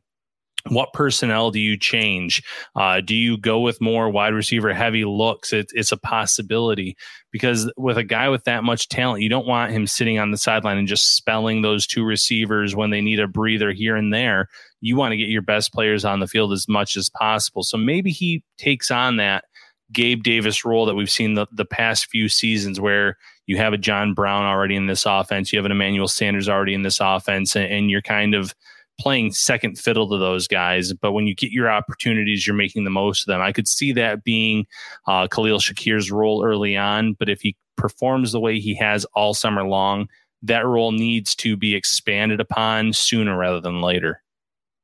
[0.69, 2.43] what personnel do you change?
[2.77, 5.53] Uh, do you go with more wide receiver heavy looks?
[5.53, 6.97] It, it's a possibility
[7.31, 10.37] because with a guy with that much talent, you don't want him sitting on the
[10.37, 14.49] sideline and just spelling those two receivers when they need a breather here and there.
[14.81, 17.63] You want to get your best players on the field as much as possible.
[17.63, 19.45] So maybe he takes on that
[19.93, 23.79] Gabe Davis role that we've seen the, the past few seasons where you have a
[23.79, 27.57] John Brown already in this offense, you have an Emmanuel Sanders already in this offense,
[27.57, 28.55] and, and you're kind of–
[29.01, 30.93] playing second fiddle to those guys.
[30.93, 33.41] But when you get your opportunities, you're making the most of them.
[33.41, 34.67] I could see that being
[35.07, 37.15] uh, Khalil Shakir's role early on.
[37.15, 40.09] But if he performs the way he has all summer long,
[40.43, 44.23] that role needs to be expanded upon sooner rather than later.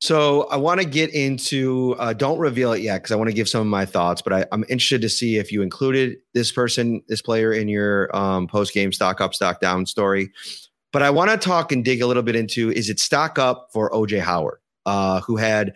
[0.01, 1.97] So I want to get into.
[1.99, 4.21] Uh, don't reveal it yet because I want to give some of my thoughts.
[4.21, 8.15] But I, am interested to see if you included this person, this player, in your
[8.15, 10.31] um, post game stock up, stock down story.
[10.97, 13.69] But I want to talk and dig a little bit into is it stock up
[13.71, 15.75] for OJ Howard, uh, who had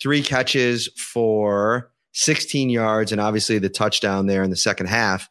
[0.00, 5.28] three catches for 16 yards and obviously the touchdown there in the second half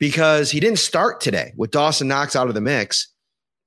[0.00, 3.06] because he didn't start today with Dawson Knox out of the mix.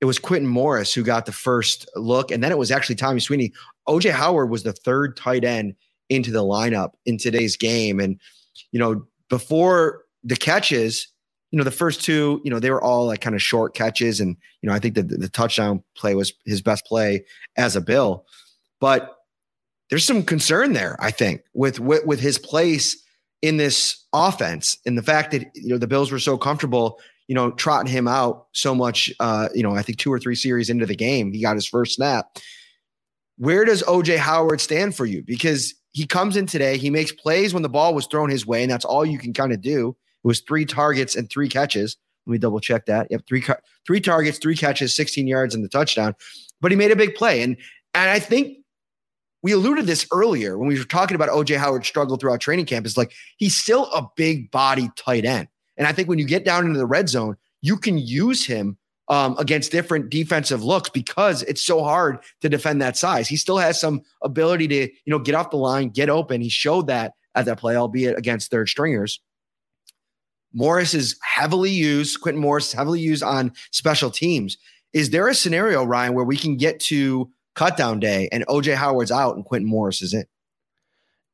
[0.02, 3.20] It was Quintin Morris who got the first look, and then it was actually Tommy
[3.20, 3.54] Sweeney.
[3.88, 5.76] OJ Howard was the third tight end
[6.10, 8.00] into the lineup in today's game.
[8.00, 8.20] And,
[8.70, 11.08] you know, before the catches,
[11.50, 14.20] you know, the first two, you know, they were all like kind of short catches.
[14.20, 17.24] And, you know, I think that the, the touchdown play was his best play
[17.56, 18.24] as a Bill.
[18.80, 19.16] But
[19.90, 23.02] there's some concern there, I think, with, with, with his place
[23.42, 27.34] in this offense and the fact that, you know, the Bills were so comfortable, you
[27.34, 30.70] know, trotting him out so much, uh, you know, I think two or three series
[30.70, 32.26] into the game, he got his first snap.
[33.38, 35.22] Where does OJ Howard stand for you?
[35.22, 38.62] Because he comes in today, he makes plays when the ball was thrown his way,
[38.62, 39.96] and that's all you can kind of do.
[40.22, 41.96] It was three targets and three catches.
[42.26, 43.08] Let me double check that.
[43.10, 43.44] Yep, three
[43.86, 46.14] three targets, three catches, 16 yards, and the touchdown.
[46.60, 47.56] But he made a big play, and
[47.94, 48.58] and I think
[49.42, 52.66] we alluded to this earlier when we were talking about OJ Howard struggle throughout training
[52.66, 52.86] camp.
[52.86, 56.44] Is like he's still a big body tight end, and I think when you get
[56.44, 58.76] down into the red zone, you can use him
[59.08, 63.28] um, against different defensive looks because it's so hard to defend that size.
[63.28, 66.42] He still has some ability to you know get off the line, get open.
[66.42, 69.20] He showed that at that play, albeit against third stringers.
[70.52, 72.20] Morris is heavily used.
[72.20, 74.56] Quintin Morris is heavily used on special teams.
[74.92, 79.12] Is there a scenario, Ryan, where we can get to cutdown day and OJ Howard's
[79.12, 80.24] out and Quintin Morris is in?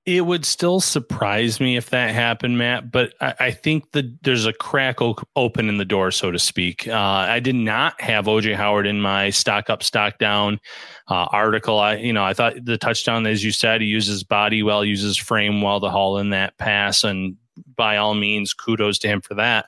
[0.04, 2.92] It would still surprise me if that happened, Matt.
[2.92, 6.38] But I, I think that there's a crack o- open in the door, so to
[6.38, 6.86] speak.
[6.86, 10.60] Uh, I did not have OJ Howard in my stock up, stock down
[11.08, 11.80] uh, article.
[11.80, 15.16] I, you know, I thought the touchdown, as you said, he uses body well, uses
[15.16, 17.36] frame well to haul in that pass, and
[17.76, 19.66] by all means, kudos to him for that.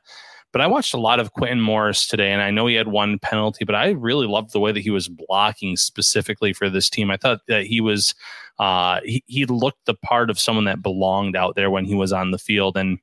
[0.53, 3.19] But I watched a lot of Quintin Morris today, and I know he had one
[3.19, 7.11] penalty, but I really loved the way that he was blocking specifically for this team.
[7.11, 8.15] I thought that he was,
[8.59, 12.15] uh, he, he looked the part of someone that belonged out there when he was
[12.15, 12.79] on the field.
[12.79, 12.99] And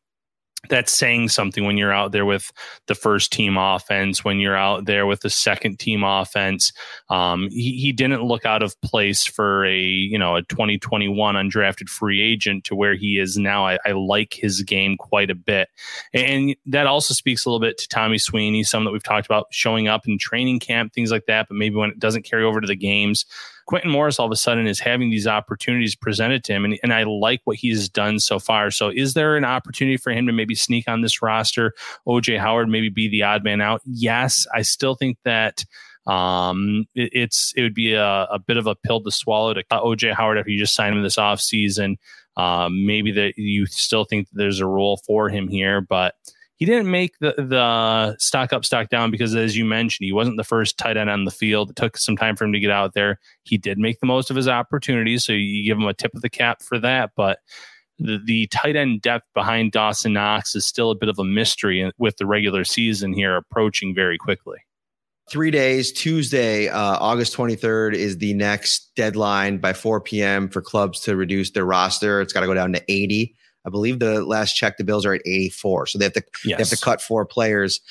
[0.70, 2.52] that's saying something when you're out there with
[2.88, 6.72] the first team offense, when you're out there with the second team offense.
[7.10, 11.90] Um, he, he didn't look out of place for a, you know, a 2021 undrafted
[11.90, 13.66] free agent to where he is now.
[13.66, 15.70] I, I like his game quite a bit.
[16.14, 19.48] And that also speaks a little bit to Tommy Sweeney, some that we've talked about
[19.52, 21.48] showing up in training camp, things like that.
[21.48, 23.26] But maybe when it doesn't carry over to the games,
[23.66, 26.94] Quintin Morris all of a sudden is having these opportunities presented to him, and, and
[26.94, 28.70] I like what he's done so far.
[28.72, 31.74] So, is there an opportunity for him to maybe sneak on this roster?
[32.08, 33.82] OJ Howard maybe be the odd man out.
[33.86, 35.66] Yes, I still think that
[36.06, 39.64] um, it, it's it would be a, a, bit of a pill to swallow to
[39.72, 41.96] OJ Howard if you just sign him this offseason.
[42.38, 46.16] Um, maybe that you still think that there's a role for him here, but
[46.58, 50.38] he didn't make the the stock up, stock down because, as you mentioned, he wasn't
[50.38, 51.70] the first tight end on the field.
[51.70, 53.20] It took some time for him to get out there.
[53.44, 56.22] He did make the most of his opportunities, so you give him a tip of
[56.22, 57.12] the cap for that.
[57.16, 57.40] But
[58.00, 61.92] the, the tight end depth behind Dawson Knox is still a bit of a mystery
[61.98, 64.58] with the regular season here approaching very quickly.
[65.30, 70.50] Three days, Tuesday, uh, August 23rd is the next deadline by 4 p.m.
[70.50, 72.22] for clubs to reduce their roster.
[72.22, 73.36] It's got to go down to 80.
[73.66, 75.88] I believe the last check, the Bills are at 84.
[75.88, 76.58] So they have to yes.
[76.58, 77.82] they have to cut four players.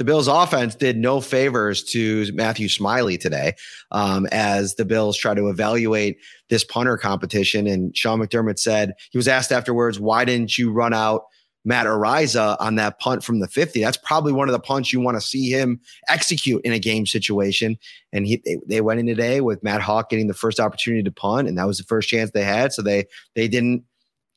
[0.00, 3.52] The Bills offense did no favors to Matthew Smiley today
[3.90, 6.16] um, as the Bills try to evaluate
[6.48, 7.66] this punter competition.
[7.66, 11.24] And Sean McDermott said he was asked afterwards, why didn't you run out
[11.66, 13.82] Matt Araiza on that punt from the 50?
[13.82, 15.78] That's probably one of the punts you want to see him
[16.08, 17.76] execute in a game situation.
[18.10, 21.12] And he they, they went in today with Matt Haack getting the first opportunity to
[21.12, 22.72] punt, and that was the first chance they had.
[22.72, 23.84] So they they didn't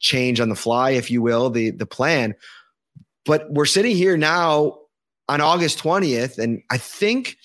[0.03, 2.35] change on the fly, if you will, the the plan.
[3.25, 4.77] But we're sitting here now
[5.27, 7.37] on August 20th, and I think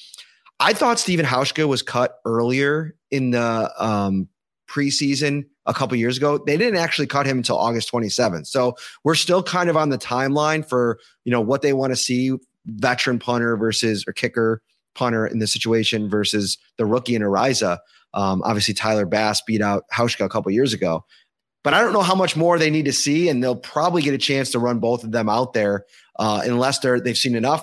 [0.61, 4.28] I thought Stephen Hauschka was cut earlier in the um,
[4.68, 6.38] preseason a couple years ago.
[6.38, 8.46] They didn't actually cut him until August 27th.
[8.46, 11.96] So we're still kind of on the timeline for you know what they want to
[11.96, 12.32] see
[12.66, 14.62] veteran punter versus or kicker
[14.94, 17.78] punter in this situation versus the rookie in Araiza.
[18.14, 21.04] Um, obviously, Tyler Bass beat out Hauschka a couple years ago.
[21.69, 24.14] But I don't know how much more they need to see, and they'll probably get
[24.14, 25.85] a chance to run both of them out there
[26.19, 27.62] uh, unless they're they've seen enough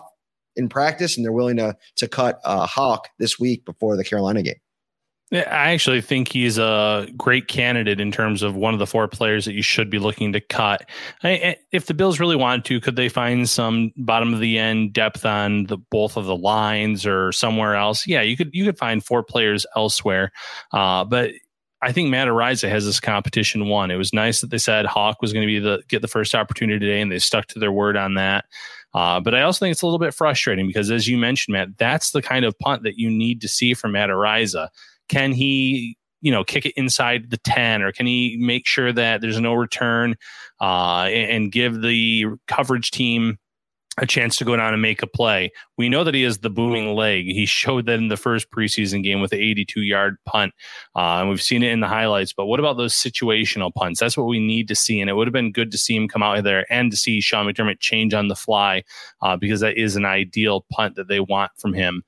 [0.56, 4.44] in practice and they're willing to to cut uh, Haack this week before the Carolina
[4.44, 4.60] game.
[5.32, 9.08] Yeah, I actually think he's a great candidate in terms of one of the four
[9.08, 10.88] players that you should be looking to cut.
[11.24, 15.26] If the Bills really wanted to, could they find some bottom of the end depth
[15.26, 18.06] on the both of the lines or somewhere else?
[18.06, 20.32] Yeah, you could you could find four players elsewhere.
[20.72, 21.32] Uh, but
[21.86, 23.92] I think Matt Araiza has this competition won.
[23.92, 26.34] It was nice that they said Haack was going to be the get the first
[26.34, 28.46] opportunity today, and they stuck to their word on that.
[28.96, 31.78] Uh, but I also think it's a little bit frustrating because, as you mentioned, Matt,
[31.78, 34.70] that's the kind of punt that you need to see from Matt Araiza.
[35.10, 39.22] Can he, you know, kick it inside the ten, or can he make sure that
[39.22, 40.16] there's no return
[40.60, 43.38] uh, and, and give the coverage team
[43.98, 45.52] a chance to go down and make a play.
[45.78, 47.26] We know that he has the booming leg.
[47.26, 50.54] He showed that in the first preseason game with the 82 yard punt.
[50.96, 52.34] Uh, and we've seen it in the highlights.
[52.34, 54.00] But what about those situational punts?
[54.00, 55.00] That's what we need to see.
[55.00, 57.22] And it would have been good to see him come out there and to see
[57.22, 58.84] Sean McDermott change on the fly
[59.22, 62.04] uh, because that is an ideal punt that they want from him.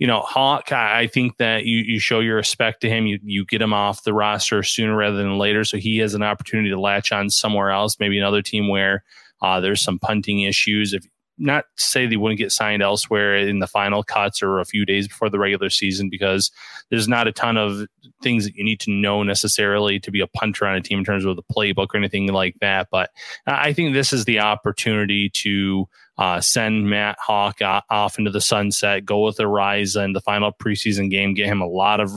[0.00, 3.06] You know, Haack, I think that you, you show your respect to him.
[3.06, 5.62] You, you get him off the roster sooner rather than later.
[5.62, 9.04] So he has an opportunity to latch on somewhere else, maybe another team where
[9.42, 10.94] uh, there's some punting issues.
[10.94, 11.04] If
[11.40, 15.08] not say they wouldn't get signed elsewhere in the final cuts or a few days
[15.08, 16.50] before the regular season because
[16.90, 17.86] there's not a ton of
[18.22, 21.04] things that you need to know necessarily to be a punter on a team in
[21.04, 22.88] terms of the playbook or anything like that.
[22.90, 23.10] But
[23.46, 25.88] I think this is the opportunity to
[26.18, 31.34] uh, send Matt Haack off into the sunset, go with Araiza the final preseason game,
[31.34, 32.12] get him a lot of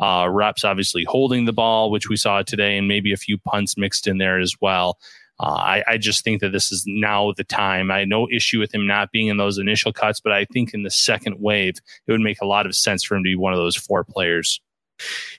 [0.00, 3.76] uh, reps, obviously holding the ball, which we saw today, and maybe a few punts
[3.76, 4.98] mixed in there as well.
[5.40, 7.90] Uh, I, I, just think that this is now the time.
[7.90, 10.72] I had no issue with him not being in those initial cuts, but I think
[10.72, 11.74] in the second wave,
[12.06, 14.04] it would make a lot of sense for him to be one of those four
[14.04, 14.60] players.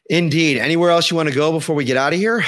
[0.10, 0.58] Indeed.
[0.58, 2.44] Anywhere else you want to go before we get out of here?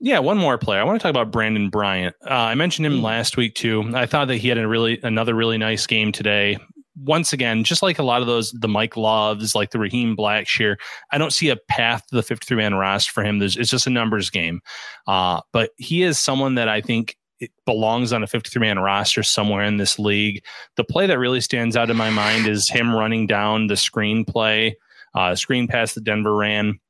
[0.00, 0.80] Yeah, one more player.
[0.80, 2.14] I want to talk about Brandon Bryant.
[2.24, 3.02] Uh, I mentioned him mm.
[3.02, 3.90] last week too.
[3.94, 6.58] I thought that he had a really another really nice game today.
[7.04, 10.76] Once again, just like a lot of those, the Mike Loves, like the Raheem Blackshear,
[11.12, 13.38] I don't see a path to the 53 man roster for him.
[13.38, 14.60] There's, it's just a numbers game.
[15.06, 19.22] Uh, but he is someone that I think it belongs on a 53 man roster
[19.22, 20.42] somewhere in this league.
[20.76, 24.24] The play that really stands out in my mind is him running down the screen
[24.24, 24.76] play,
[25.14, 26.80] uh, screen pass that Denver ran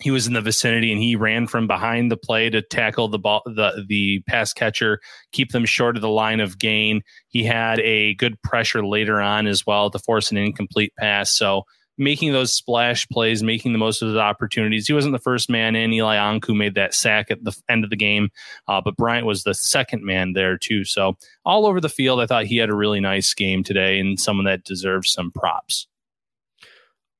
[0.00, 3.18] he was in the vicinity and he ran from behind the play to tackle the
[3.18, 5.00] ball the the pass catcher
[5.32, 7.02] keep them short of the line of gain.
[7.28, 11.36] He had a good pressure later on as well to force an incomplete pass.
[11.36, 11.64] So
[12.00, 14.86] making those splash plays making the most of the opportunities.
[14.86, 15.92] He wasn't the first man in.
[15.92, 18.28] Eli ankou made that sack at the end of the game
[18.68, 20.84] uh, but bryant was the second man there too.
[20.84, 24.18] So all over the field i thought he had a really nice game today and
[24.18, 25.88] someone that deserves some props.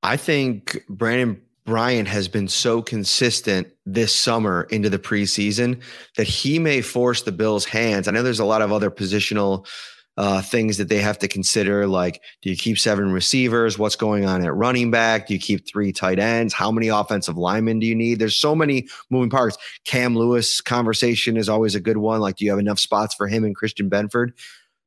[0.01, 5.83] I think brandon Bryant has been so consistent this summer into the preseason
[6.16, 8.09] that he may force the Bills' hands.
[8.09, 9.66] I know there's a lot of other positional
[10.16, 13.79] uh, things that they have to consider, like do you keep seven receivers?
[13.79, 15.27] What's going on at running back?
[15.27, 16.55] Do you keep three tight ends?
[16.55, 18.19] How many offensive linemen do you need?
[18.19, 19.59] There's so many moving parts.
[19.85, 22.21] Cam Lewis conversation is always a good one.
[22.21, 24.31] Like, do you have enough spots for him and Christian Benford?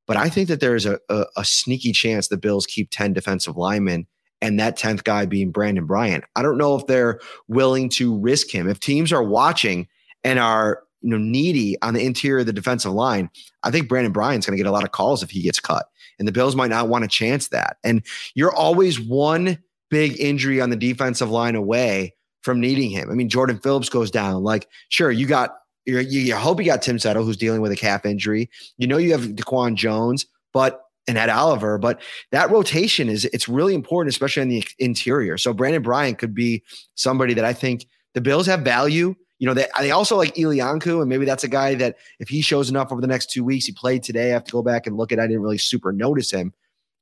[0.08, 3.56] But I think that there's a, a, a sneaky chance the Bills keep 10 defensive
[3.56, 4.08] linemen
[4.42, 6.24] and that 10th guy being Brandon Bryant.
[6.36, 8.68] I don't know if they're willing to risk him.
[8.68, 9.88] If teams are watching
[10.24, 13.30] and are you know needy on the interior of the defensive line,
[13.64, 15.88] I think Brandon Bryant's going to get a lot of calls if he gets cut.
[16.20, 17.78] And the Bills might not want to chance that.
[17.84, 18.04] And
[18.36, 19.58] you're always one
[19.90, 23.10] big injury on the defensive line away from needing him.
[23.12, 24.44] I mean, Jordan Phillips goes down.
[24.44, 27.76] Like, sure, you got you, you hope you got Tim Settle, who's dealing with a
[27.76, 28.50] calf injury.
[28.78, 31.78] You know you have DaQuan Jones, but and Ed Oliver.
[31.78, 35.38] But that rotation is it's really important, especially in the interior.
[35.38, 36.64] So Brandon Bryant could be
[36.96, 39.16] somebody that I think the Bills have value.
[39.40, 42.30] You know, they, they also like Eli Ankou, and maybe that's a guy that if
[42.30, 44.30] he shows enough over the next two weeks, he played today.
[44.30, 45.20] I have to go back and look at.
[45.20, 46.54] I didn't really super notice him,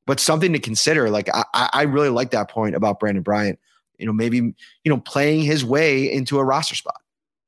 [0.05, 1.09] but something to consider.
[1.09, 3.59] Like I, I really like that point about Brandon Bryant.
[3.97, 7.01] You know, maybe you know playing his way into a roster spot.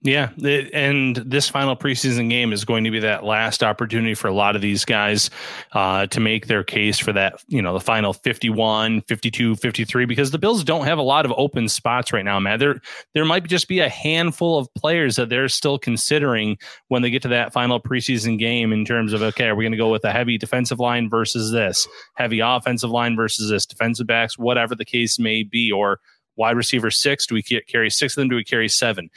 [0.03, 0.31] Yeah,
[0.73, 4.55] and this final preseason game is going to be that last opportunity for a lot
[4.55, 5.29] of these guys
[5.73, 10.31] uh, to make their case for that, you know, the final 51, 52, 53 because
[10.31, 12.57] the Bills don't have a lot of open spots right now, man.
[12.57, 12.81] There
[13.13, 17.21] there might just be a handful of players that they're still considering when they get
[17.21, 20.03] to that final preseason game in terms of okay, are we going to go with
[20.03, 24.83] a heavy defensive line versus this, heavy offensive line versus this, defensive backs, whatever the
[24.83, 25.99] case may be or
[26.37, 29.09] wide receiver 6, do we carry 6 of them do we carry 7?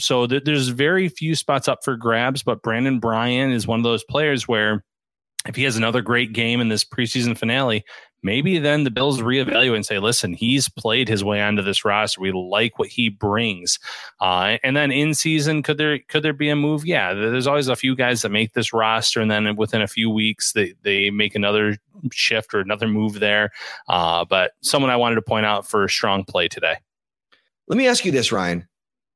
[0.00, 3.84] So th- there's very few spots up for grabs, but Brandon Bryant is one of
[3.84, 4.84] those players where
[5.46, 7.84] if he has another great game in this preseason finale,
[8.22, 12.20] maybe then the Bills reevaluate and say, listen, he's played his way onto this roster.
[12.20, 13.78] We like what he brings.
[14.20, 16.84] Uh, and then in season, could there could there be a move?
[16.84, 20.10] Yeah, there's always a few guys that make this roster, and then within a few
[20.10, 21.78] weeks they they make another
[22.12, 23.50] shift or another move there.
[23.88, 26.76] Uh, but someone I wanted to point out for a strong play today.
[27.66, 28.66] Let me ask you this, Ryan.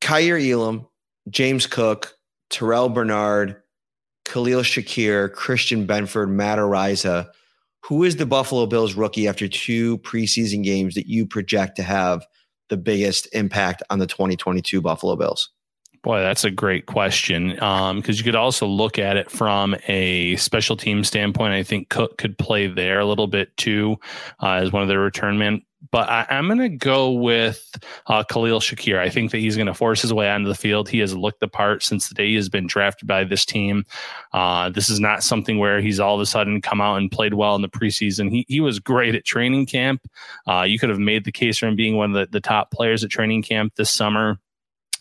[0.05, 0.87] Kaiir Elam,
[1.31, 2.15] James Cook,
[2.51, 3.63] Terrell Bernard,
[4.27, 7.31] Khalil Shakir, Christian Benford, Matt Araiza.
[7.85, 12.27] Who is the Buffalo Bills rookie after two preseason games that you project to have
[12.69, 15.51] the biggest impact on the 2022 Buffalo Bills?
[16.03, 17.53] Boy, that's a great question.
[17.55, 21.55] Because um, you could also look at it from a special team standpoint.
[21.55, 23.97] I think Cook could play there a little bit too,
[24.43, 25.63] uh, as one of their return men
[25.95, 27.70] but I, am going to go with
[28.09, 28.99] uh, Khalil Shakir.
[28.99, 30.88] I think that he's going to force his way onto the field.
[30.88, 33.84] He has looked the part since the day he has been drafted by this team.
[34.32, 37.34] Uh, this is not something where he's all of a sudden come out and played
[37.34, 38.28] well in the preseason.
[38.28, 40.05] He, he was great at training camp.
[40.49, 42.72] Uh, you could have made the case for him being one of the, the top
[42.72, 44.40] players at training camp this summer.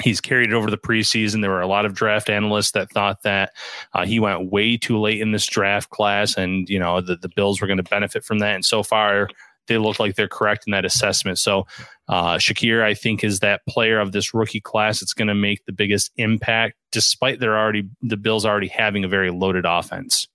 [0.03, 1.41] He's carried it over the preseason.
[1.41, 3.53] There were a lot of draft analysts that thought that
[3.93, 7.29] uh, he went way too late in this draft class, and you know the, the
[7.29, 8.53] Bills were going to benefit from that.
[8.55, 9.29] And so far,
[9.67, 11.39] they look like they're correct in that assessment.
[11.39, 11.65] So
[12.07, 15.65] uh, Shakir, I think, is that player of this rookie class that's going to make
[15.65, 20.27] the biggest impact, despite they're already the Bills already having a very loaded offense.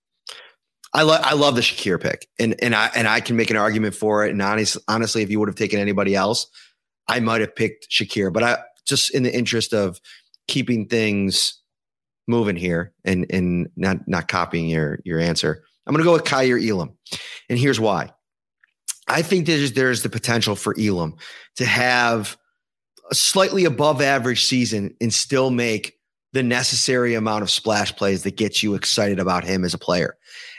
[0.95, 3.57] I love I love the Shakir pick, and and I and I can make an
[3.57, 4.31] argument for it.
[4.31, 6.47] And honest, honestly, if you would have taken anybody else,
[7.07, 8.33] I might have picked Shakir.
[8.33, 10.01] But I just in the interest of
[10.47, 11.61] keeping things
[12.27, 16.25] moving here and and not not copying your your answer, I'm going to go with
[16.25, 16.97] Kaiir Elam,
[17.51, 18.11] and here's why.
[19.09, 21.17] I think there's there's the potential for Elam
[21.57, 22.37] to have
[23.11, 25.99] a slightly above average season and still make
[26.33, 30.17] the necessary amount of splash plays that gets you excited about him as a player.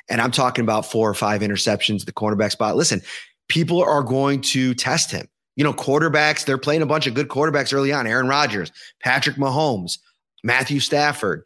[0.10, 2.76] And I'm talking about four or five interceptions, at the cornerback spot.
[2.76, 3.02] Listen,
[3.48, 5.28] people are going to test him.
[5.56, 8.08] You know, quarterbacks, they're playing a bunch of good quarterbacks early on.
[8.08, 8.72] Aaron Rodgers,
[9.02, 10.00] Patrick Mahomes,
[10.44, 11.44] Matthew Stafford.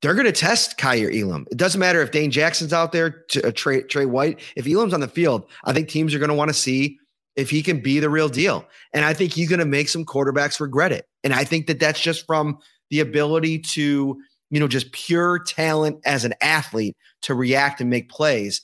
[0.00, 1.46] They're going to test Kaiir Elam.
[1.50, 4.40] It doesn't matter if Dane Jackson's out there, to, uh, Tre, Tre White.
[4.56, 6.98] If Elam's on the field, I think teams are going to want to see
[7.36, 8.66] if he can be the real deal.
[8.92, 11.06] And I think he's going to make some quarterbacks regret it.
[11.24, 12.58] And I think that that's just from
[12.90, 14.16] the ability to,
[14.50, 18.62] you know, just pure talent as an athlete to react and make plays.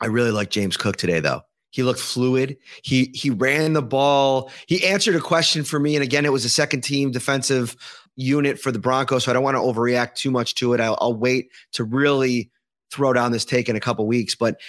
[0.00, 1.42] I really like James Cook today, though.
[1.70, 2.56] He looked fluid.
[2.82, 4.50] He he ran the ball.
[4.66, 7.76] He answered a question for me, and again, it was a second team defensive
[8.16, 10.80] unit for the Broncos, so I don't want to overreact too much to it.
[10.80, 12.50] I'll, I'll wait to really
[12.90, 14.60] throw down this take in a couple weeks, but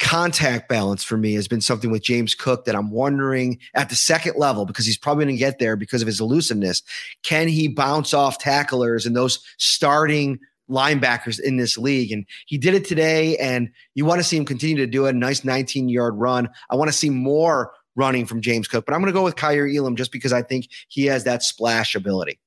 [0.00, 3.94] contact balance for me has been something with James Cook that I'm wondering at the
[3.94, 6.82] second level because he's probably going to get there because of his elusiveness.
[7.22, 12.10] Can he bounce off tacklers and those starting linebackers in this league?
[12.12, 15.14] And he did it today, and you want to see him continue to do it.
[15.14, 16.48] A nice 19 yard run.
[16.70, 19.36] I want to see more running from James Cook, but I'm going to go with
[19.36, 22.40] Kaiir Elam just because I think he has that splash ability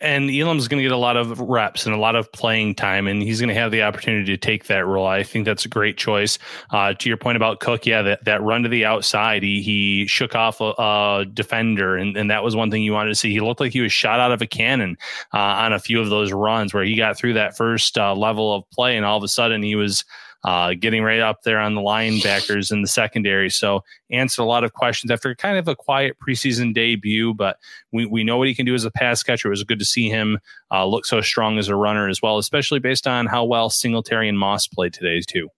[0.00, 3.08] and Elam's going to get a lot of reps and a lot of playing time,
[3.08, 5.06] and he's going to have the opportunity to take that role.
[5.06, 6.38] I think that's a great choice.
[6.70, 10.06] Uh, to your point about Cook, yeah, that, that run to the outside, he he
[10.06, 13.32] shook off a, a, defender, and, and that was one thing you wanted to see.
[13.32, 14.96] He looked like he was shot out of a cannon
[15.34, 18.54] uh, on a few of those runs where he got through that first uh, level
[18.54, 20.04] of play, and all of a sudden he was
[20.44, 23.50] uh, getting right up there on the linebackers in the secondary.
[23.50, 27.58] So answered a lot of questions after kind of a quiet preseason debut, but
[27.92, 29.48] we, we know what he can do as a pass catcher.
[29.48, 30.38] It was good to see him
[30.70, 34.28] uh, look so strong as a runner as well, especially based on how well Singletary
[34.28, 35.48] and Moss played today too.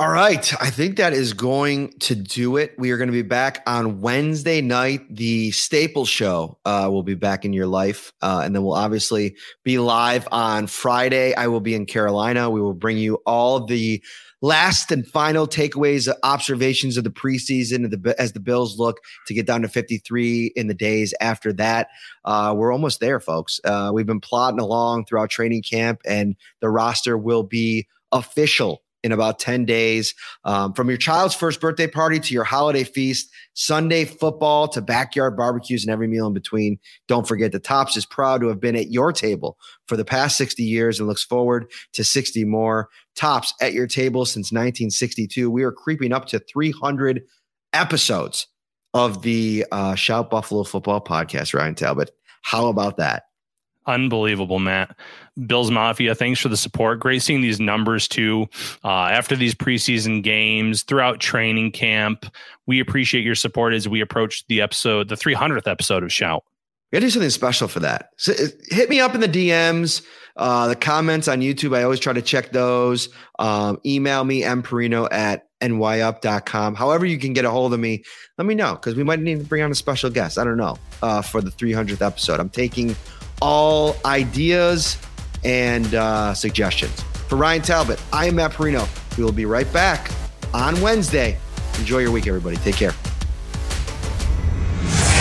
[0.00, 0.50] All right.
[0.62, 2.72] I think that is going to do it.
[2.78, 5.02] We are going to be back on Wednesday night.
[5.14, 8.10] The Staple Show uh, will be back in your life.
[8.22, 11.34] Uh, and then we'll obviously be live on Friday.
[11.34, 12.48] I will be in Carolina.
[12.48, 14.02] We will bring you all the
[14.40, 19.60] last and final takeaways, observations of the preseason as the Bills look to get down
[19.60, 21.88] to 53 in the days after that.
[22.24, 23.60] Uh, we're almost there, folks.
[23.64, 29.12] Uh, we've been plodding along throughout training camp, and the roster will be official in
[29.12, 30.14] about 10 days.
[30.44, 35.36] Um, from your child's first birthday party to your holiday feast, Sunday football to backyard
[35.36, 36.78] barbecues and every meal in between.
[37.08, 40.36] Don't forget the Tops is proud to have been at your table for the past
[40.36, 42.88] 60 years and looks forward to 60 more.
[43.16, 45.50] Tops at your table since 1962.
[45.50, 47.22] We are creeping up to 300
[47.72, 48.46] episodes
[48.94, 52.10] of the uh, Shout Buffalo Football podcast, Ryan Talbot.
[52.42, 53.24] How about that?
[53.90, 54.96] Unbelievable, Matt.
[55.46, 57.00] Bills Mafia, thanks for the support.
[57.00, 58.46] Great seeing these numbers too.
[58.84, 62.26] Uh, after these preseason games, throughout training camp,
[62.68, 66.44] we appreciate your support as we approach the episode, the 300th episode of Shout.
[66.92, 68.10] We gotta do something special for that.
[68.16, 71.76] So uh, hit me up in the DMs, uh, the comments on YouTube.
[71.76, 73.08] I always try to check those.
[73.40, 76.76] Um, email me, mparrino at nyup.com.
[76.76, 78.04] However, you can get a hold of me,
[78.38, 80.38] let me know because we might need to bring on a special guest.
[80.38, 82.38] I don't know uh, for the 300th episode.
[82.38, 82.94] I'm taking
[83.40, 84.98] all ideas
[85.44, 87.00] and uh, suggestions.
[87.28, 88.86] For Ryan Talbot, I am Matt Parrino.
[89.16, 90.10] We will be right back
[90.52, 91.38] on Wednesday.
[91.78, 92.56] Enjoy your week, everybody.
[92.56, 92.92] Take care.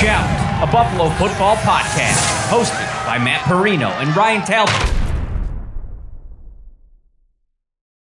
[0.01, 4.88] Shout, a Buffalo football podcast, hosted by Matt Parrino and Ryan Talbot